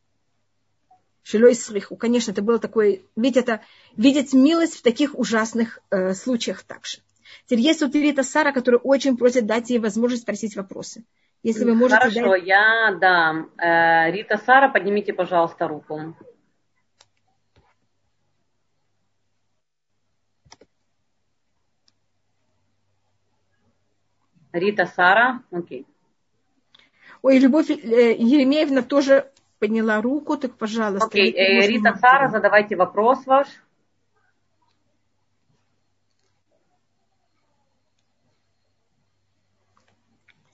[1.23, 1.97] Шилой слыху.
[1.97, 3.61] Конечно, это было такое, ведь это,
[3.97, 6.99] видеть милость в таких ужасных э, случаях также.
[7.47, 11.05] Теперь есть вот Рита Сара, которая очень просит дать ей возможность спросить вопросы.
[11.43, 12.47] Если вы можете Хорошо, дать...
[12.47, 13.51] я дам.
[13.57, 16.15] Э, Рита Сара, поднимите, пожалуйста, руку.
[24.53, 25.87] Рита Сара, окей.
[27.23, 27.75] Ой, Любовь э,
[28.15, 31.07] Еремеевна тоже подняла руку, так пожалуйста.
[31.07, 31.67] Окей, okay.
[31.67, 33.47] Рита Сара, задавайте вопрос ваш.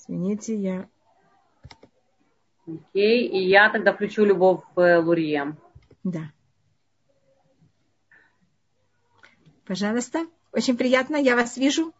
[0.08, 0.88] Извините, я...
[2.66, 5.56] Окей, и я тогда включу Любовь э, Лурия.
[6.02, 6.32] Да.
[9.66, 10.26] Пожалуйста.
[10.52, 11.92] Очень приятно, я вас вижу,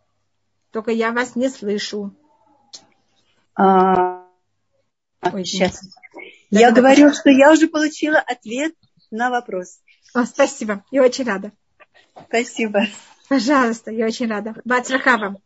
[0.70, 2.14] только я вас не слышу.
[3.54, 4.24] А,
[5.20, 5.82] Ой, сейчас.
[6.50, 8.74] Да, я говорю, что я уже получила ответ
[9.10, 9.80] на вопрос.
[10.14, 11.52] О, спасибо, я очень рада.
[12.28, 12.86] Спасибо.
[13.28, 14.54] Пожалуйста, я очень рада.
[14.64, 15.38] Бацраха вам.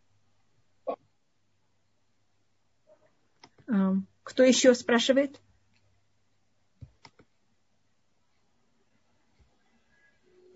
[4.23, 5.41] Кто еще спрашивает?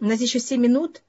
[0.00, 1.02] У нас еще 7 минут.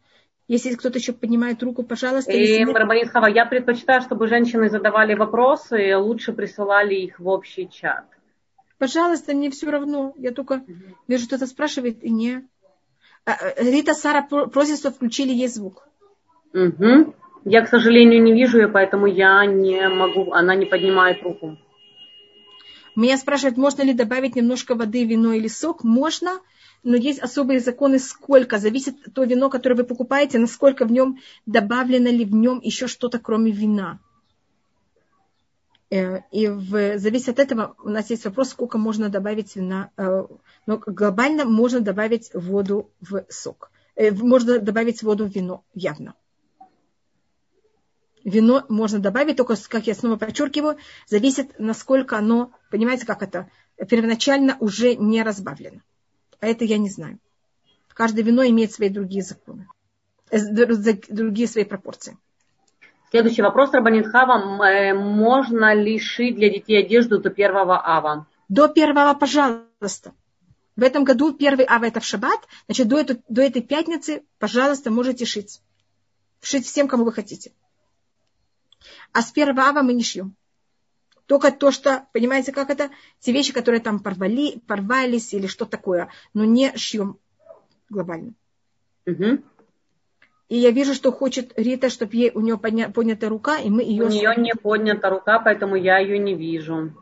[0.47, 2.31] Если кто-то еще поднимает руку, пожалуйста.
[2.31, 7.67] И, Рабанит Хава, я предпочитаю, чтобы женщины задавали вопросы, и лучше присылали их в общий
[7.67, 8.05] чат.
[8.77, 10.13] Пожалуйста, мне все равно.
[10.17, 10.73] Я только угу.
[11.07, 12.47] вижу, кто-то спрашивает, и не.
[13.25, 15.87] А, а, Рита Сара просит, чтобы включили ей звук.
[16.53, 17.15] Угу.
[17.45, 21.57] Я, к сожалению, не вижу ее, поэтому я не могу, она не поднимает руку.
[22.95, 25.83] Меня спрашивают, можно ли добавить немножко воды, вино или сок.
[25.83, 26.39] Можно,
[26.83, 28.57] но есть особые законы, сколько.
[28.57, 33.19] Зависит то вино, которое вы покупаете, насколько в нем добавлено ли в нем еще что-то,
[33.19, 33.99] кроме вина.
[35.91, 39.91] Э, и в, зависит от этого у нас есть вопрос, сколько можно добавить вина.
[39.97, 40.25] Э,
[40.65, 43.71] но глобально можно добавить воду в сок.
[43.95, 46.15] Э, можно добавить воду в вино, явно
[48.25, 53.49] вино можно добавить, только, как я снова подчеркиваю, зависит, насколько оно, понимаете, как это,
[53.89, 55.81] первоначально уже не разбавлено.
[56.41, 57.19] А это я не знаю.
[57.93, 59.67] Каждое вино имеет свои другие законы,
[60.31, 60.39] э,
[61.07, 62.17] другие свои пропорции.
[63.11, 64.67] Следующий вопрос, Рабанит Хава.
[64.67, 68.27] Э, можно ли шить для детей одежду до первого ава?
[68.49, 70.13] До первого, пожалуйста.
[70.75, 74.91] В этом году первый ава это в шаббат, значит, до, этой, до этой пятницы, пожалуйста,
[74.91, 75.61] можете шить.
[76.41, 77.53] Шить всем, кому вы хотите
[79.11, 80.35] а с первого ава мы не шьем.
[81.25, 82.91] Только то, что, понимаете, как это?
[83.19, 87.17] Те вещи, которые там порвали, порвались или что такое, но не шьем
[87.89, 88.33] глобально.
[89.07, 89.39] Угу.
[90.49, 93.81] И я вижу, что хочет Рита, чтобы ей, у нее подня, поднята рука, и мы
[93.81, 94.05] ее...
[94.05, 96.93] У нее не поднята рука, поэтому я ее не вижу.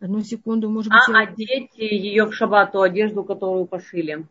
[0.00, 1.02] Одну секунду, может быть...
[1.08, 1.28] А я...
[1.28, 4.26] одеть ее в шаббат, ту одежду, которую пошили.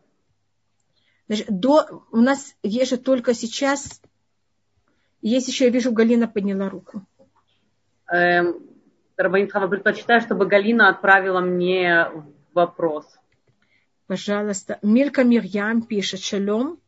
[1.28, 4.00] Значит, до, у нас есть же только сейчас...
[5.22, 7.04] Есть еще, я вижу, Галина подняла руку.
[8.08, 8.66] Эм,
[9.16, 12.06] Рабанитхава, предпочитаю, чтобы Галина отправила мне
[12.54, 13.06] вопрос.
[14.06, 14.78] Пожалуйста.
[14.82, 16.80] Мирка Мирьям пишет шалом.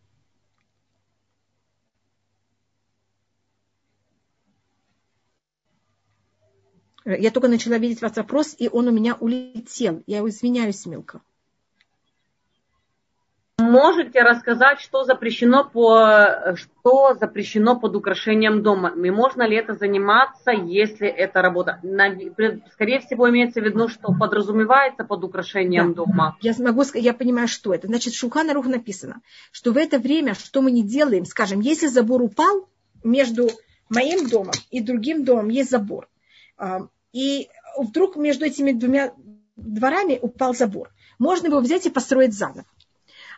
[7.04, 10.02] Я только начала видеть ваш вопрос, и он у меня улетел.
[10.06, 11.20] Я извиняюсь, Милка.
[13.72, 18.90] Можете рассказать, что запрещено, по, что запрещено под украшением дома?
[18.90, 21.80] И можно ли это заниматься, если это работа?
[22.72, 26.04] Скорее всего, имеется в виду, что подразумевается под украшением да.
[26.04, 26.36] дома.
[26.42, 27.86] Я могу я понимаю, что это.
[27.86, 31.86] Значит, в Шухана Рух написано, что в это время, что мы не делаем, скажем, если
[31.86, 32.68] забор упал
[33.02, 33.48] между
[33.88, 36.10] моим домом и другим домом, есть забор.
[36.58, 37.48] А, и
[37.78, 39.14] вдруг между этими двумя
[39.56, 40.90] дворами упал забор.
[41.18, 42.66] Можно его взять и построить заново.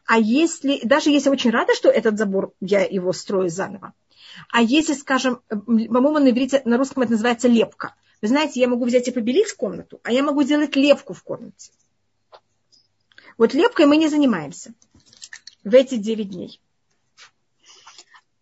[0.07, 3.95] А если, даже если очень рада, что этот забор, я его строю заново.
[4.51, 7.95] А если, скажем, по-моему, на иврите, на русском это называется лепка.
[8.21, 11.71] Вы знаете, я могу взять и побелить комнату, а я могу сделать лепку в комнате.
[13.39, 14.75] Вот лепкой мы не занимаемся
[15.63, 16.61] в эти 9 дней.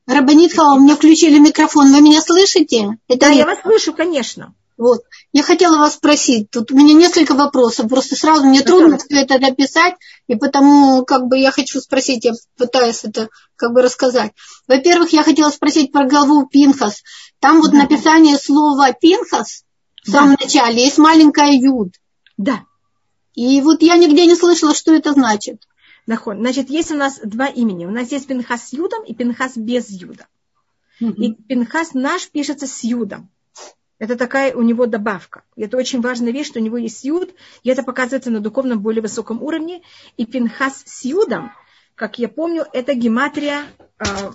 [0.06, 1.92] Рабанитха, у меня включили микрофон.
[1.92, 2.98] Вы меня слышите?
[3.08, 4.54] Это да, я вас слышу, конечно.
[4.83, 5.03] Вот.
[5.33, 9.39] Я хотела вас спросить, тут у меня несколько вопросов, просто сразу мне трудно все это
[9.39, 9.95] написать,
[10.26, 14.33] и потому как бы я хочу спросить, я пытаюсь это как бы рассказать.
[14.66, 17.05] Во-первых, я хотела спросить про главу Пинхас.
[17.39, 17.78] Там вот да.
[17.78, 19.62] написание слова Пинхас
[20.05, 20.47] в самом да.
[20.47, 21.95] начале есть маленькая юд.
[22.37, 22.64] Да.
[23.35, 25.62] И вот я нигде не слышала, что это значит.
[26.09, 27.87] Значит, есть у нас два имени.
[27.87, 30.26] У нас есть Пинхас с юдом и Пинхас без юда.
[30.99, 33.30] И Пинхас наш пишется с юдом.
[34.03, 35.44] Это такая у него добавка.
[35.55, 37.30] Это очень важная вещь, что у него есть юд,
[37.62, 39.82] и это показывается на духовном более высоком уровне.
[40.16, 41.53] И пинхас с юдом,
[41.94, 43.62] как я помню, это гематрия,
[44.00, 44.32] а,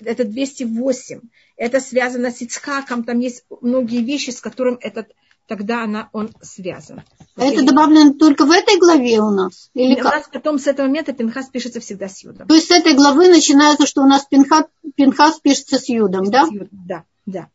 [0.00, 1.20] это 208.
[1.56, 5.12] Это связано с Ицхаком, там есть многие вещи, с которым этот
[5.46, 7.00] тогда она, он связан.
[7.36, 9.70] А это добавлено только в этой главе у нас?
[9.72, 10.12] Или у как?
[10.12, 12.46] нас потом с этого момента Пинхас пишется всегда с Юдом.
[12.46, 16.46] То есть с этой главы начинается, что у нас Пинхас, Пинхас пишется с Юдом, да?
[16.70, 17.48] Да, да.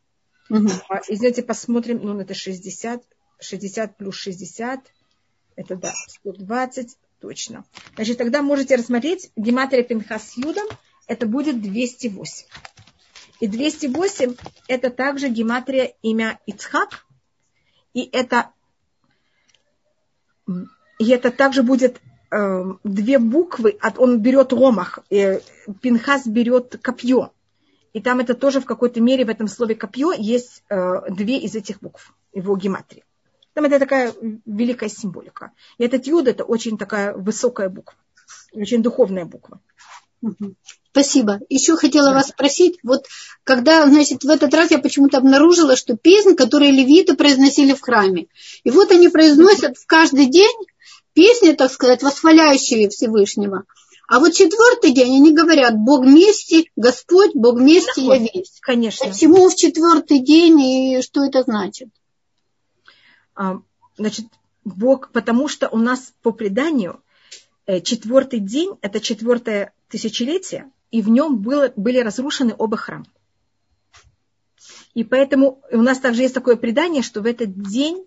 [0.49, 0.67] Угу.
[1.07, 3.03] Извините, посмотрим, ну, это 60,
[3.39, 4.79] 60 плюс 60,
[5.55, 7.65] это, да, 120, точно.
[7.95, 10.67] Значит, тогда можете рассмотреть гематрия Пинхас Юдом,
[11.07, 12.47] это будет 208.
[13.39, 14.35] И 208
[14.67, 17.05] это также гематрия имя Ицхак,
[17.93, 18.51] и это,
[20.47, 25.41] и это также будет э, две буквы, от, он берет ромах, э,
[25.81, 27.31] Пинхас берет копье.
[27.93, 31.55] И там это тоже в какой-то мере в этом слове копье есть э, две из
[31.55, 33.03] этих букв, его гематрии.
[33.53, 34.13] Там это такая
[34.45, 35.51] великая символика.
[35.77, 37.95] И этот юд это очень такая высокая буква,
[38.53, 39.61] очень духовная буква.
[40.91, 41.39] Спасибо.
[41.49, 42.15] Еще хотела да.
[42.15, 43.05] вас спросить, вот
[43.43, 48.27] когда, значит, в этот раз я почему-то обнаружила, что песни, которые левиты произносили в храме,
[48.63, 50.55] и вот они произносят в каждый день
[51.13, 53.65] песни, так сказать, восхваляющие Всевышнего.
[54.07, 58.59] А вот четвертый день они говорят, Бог вместе, Господь, Бог вместе, я весь.
[58.59, 59.07] Конечно.
[59.07, 61.89] Почему в четвертый день и что это значит?
[63.33, 63.59] А,
[63.97, 64.25] значит,
[64.65, 67.01] Бог, потому что у нас по преданию
[67.65, 73.05] э, четвертый день, это четвертое тысячелетие, и в нем было, были разрушены оба храма.
[74.93, 78.05] И поэтому у нас также есть такое предание, что в этот день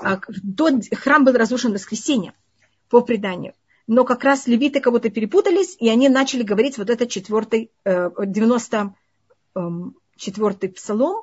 [0.00, 2.34] а, до, храм был разрушен в воскресенье,
[2.90, 3.54] по преданию
[3.88, 8.94] но как раз левиты кого-то перепутались, и они начали говорить вот этот четвертый, 94-й
[9.56, 11.22] эм, псалом,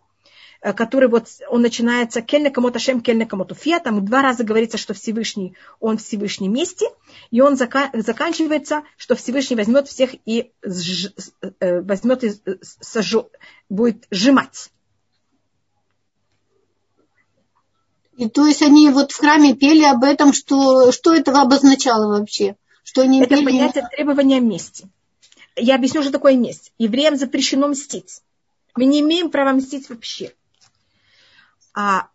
[0.62, 4.78] э, который вот, он начинается кельне кому-то шем, кельне кому-то фия, там два раза говорится,
[4.80, 6.88] что Всевышний, он в Всевышнем месте,
[7.30, 11.14] и он зака- заканчивается, что Всевышний возьмет всех и сж-
[11.60, 12.34] э, возьмет и
[12.82, 13.30] сожжет,
[13.70, 14.72] будет сжимать.
[18.18, 22.56] И то есть они вот в храме пели об этом, что, что это обозначало вообще?
[22.84, 23.46] Что они это пели...
[23.46, 24.88] понятие требования мести.
[25.58, 26.72] Я объясню, что такое месть.
[26.78, 28.22] Евреям запрещено мстить.
[28.76, 30.34] Мы не имеем права мстить вообще.
[31.74, 32.08] А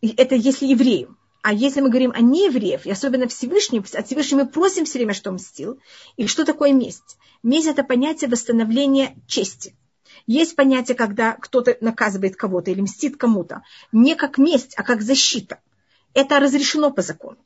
[0.00, 1.16] это если еврею.
[1.42, 5.12] А если мы говорим о неевреев, и особенно Всевышнем, от Всевышнего мы просим все время,
[5.12, 5.78] что мстил.
[6.16, 7.16] И что такое месть?
[7.42, 9.74] Месть– это понятие восстановления чести.
[10.26, 15.60] Есть понятие, когда кто-то наказывает кого-то или мстит кому-то, не как месть, а как защита.
[16.14, 17.38] Это разрешено по закону.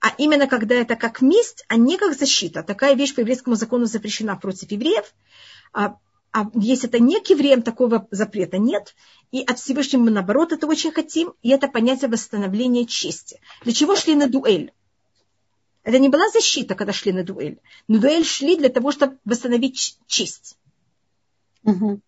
[0.00, 2.62] А именно когда это как месть, а не как защита.
[2.62, 5.14] Такая вещь по еврейскому закону запрещена против евреев.
[5.72, 5.96] А,
[6.32, 8.96] а если это не к евреям, такого запрета нет.
[9.30, 11.34] И от Всевышнего мы, наоборот, это очень хотим.
[11.42, 13.40] И это понятие восстановления чести.
[13.62, 14.72] Для чего шли на дуэль?
[15.84, 17.60] Это не была защита, когда шли на дуэль.
[17.88, 20.56] На дуэль шли для того, чтобы восстановить честь.
[21.64, 22.00] Угу.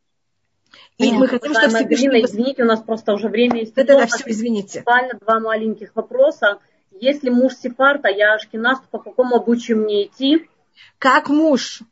[0.98, 3.74] И Нет, мы хотим, чтобы Галина, извините, у нас просто уже время есть.
[3.74, 4.80] Да, да, все, извините.
[4.80, 6.58] Буквально два маленьких вопроса.
[7.00, 10.48] Если муж сефард, а я ашкеназ, по какому обучию мне идти?
[10.98, 11.82] Как муж?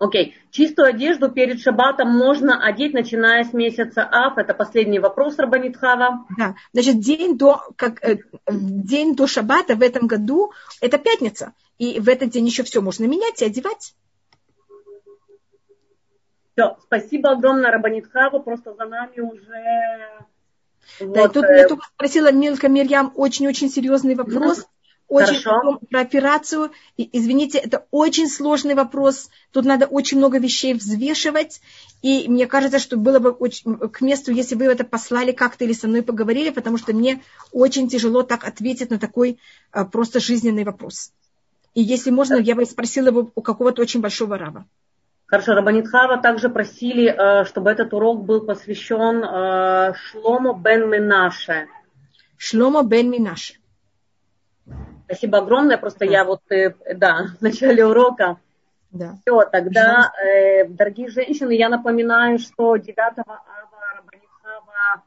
[0.00, 0.34] Окей.
[0.50, 4.38] Чистую одежду перед шаббатом можно одеть, начиная с месяца Ав.
[4.38, 6.24] Это последний вопрос, Рабанитхава.
[6.38, 6.54] Да.
[6.72, 8.18] Значит, день до, как, э,
[8.50, 11.52] день до шаббата в этом году– это пятница.
[11.76, 13.94] И в этот день еще все можно менять и одевать.
[16.60, 18.38] Все, спасибо огромное, Рабанитхава.
[18.38, 20.26] Просто за нами уже...
[21.00, 21.58] Да, вот, тут э...
[21.58, 24.66] я только спросила Милка Мирьям очень-очень серьезный вопрос.
[25.08, 25.80] Очень Хорошо.
[25.90, 26.70] про операцию.
[26.96, 29.30] И, извините, это очень сложный вопрос.
[29.52, 31.62] Тут надо очень много вещей взвешивать.
[32.02, 35.64] И мне кажется, что было бы очень к месту, если бы вы это послали как-то
[35.64, 39.38] или со мной поговорили, потому что мне очень тяжело так ответить на такой
[39.72, 41.10] а, просто жизненный вопрос.
[41.74, 44.66] И если можно, я бы спросила его у какого-то очень большого раба.
[45.30, 51.68] Хорошо, Рабанитхава также просили, э, чтобы этот урок был посвящен э, Шлому бен Минаше.
[52.36, 53.54] Шломо бен Минаше.
[55.04, 55.78] Спасибо огромное.
[55.78, 56.06] Просто да.
[56.06, 58.40] я вот, э, да, в начале урока.
[58.90, 59.14] Да.
[59.20, 63.40] Все, тогда, э, дорогие женщины, я напоминаю, что 9 ава
[63.94, 65.04] Рабанихава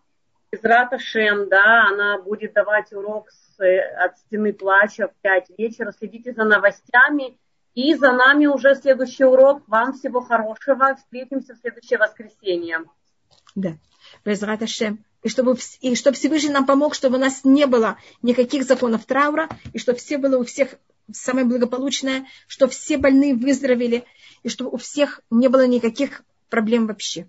[0.53, 5.91] Израта Шем, да, она будет давать урок с, от стены плача в 5 вечера.
[5.91, 7.37] Следите за новостями.
[7.75, 9.63] И за нами уже следующий урок.
[9.67, 10.95] Вам всего хорошего.
[10.95, 12.83] Встретимся в следующее воскресенье.
[13.55, 13.77] Да.
[14.23, 18.63] Безрат Шем и чтобы, и чтобы Всевышний нам помог, чтобы у нас не было никаких
[18.65, 20.75] законов траура, и чтобы все было у всех
[21.11, 24.03] самое благополучное, чтобы все больные выздоровели,
[24.43, 27.27] и чтобы у всех не было никаких проблем вообще.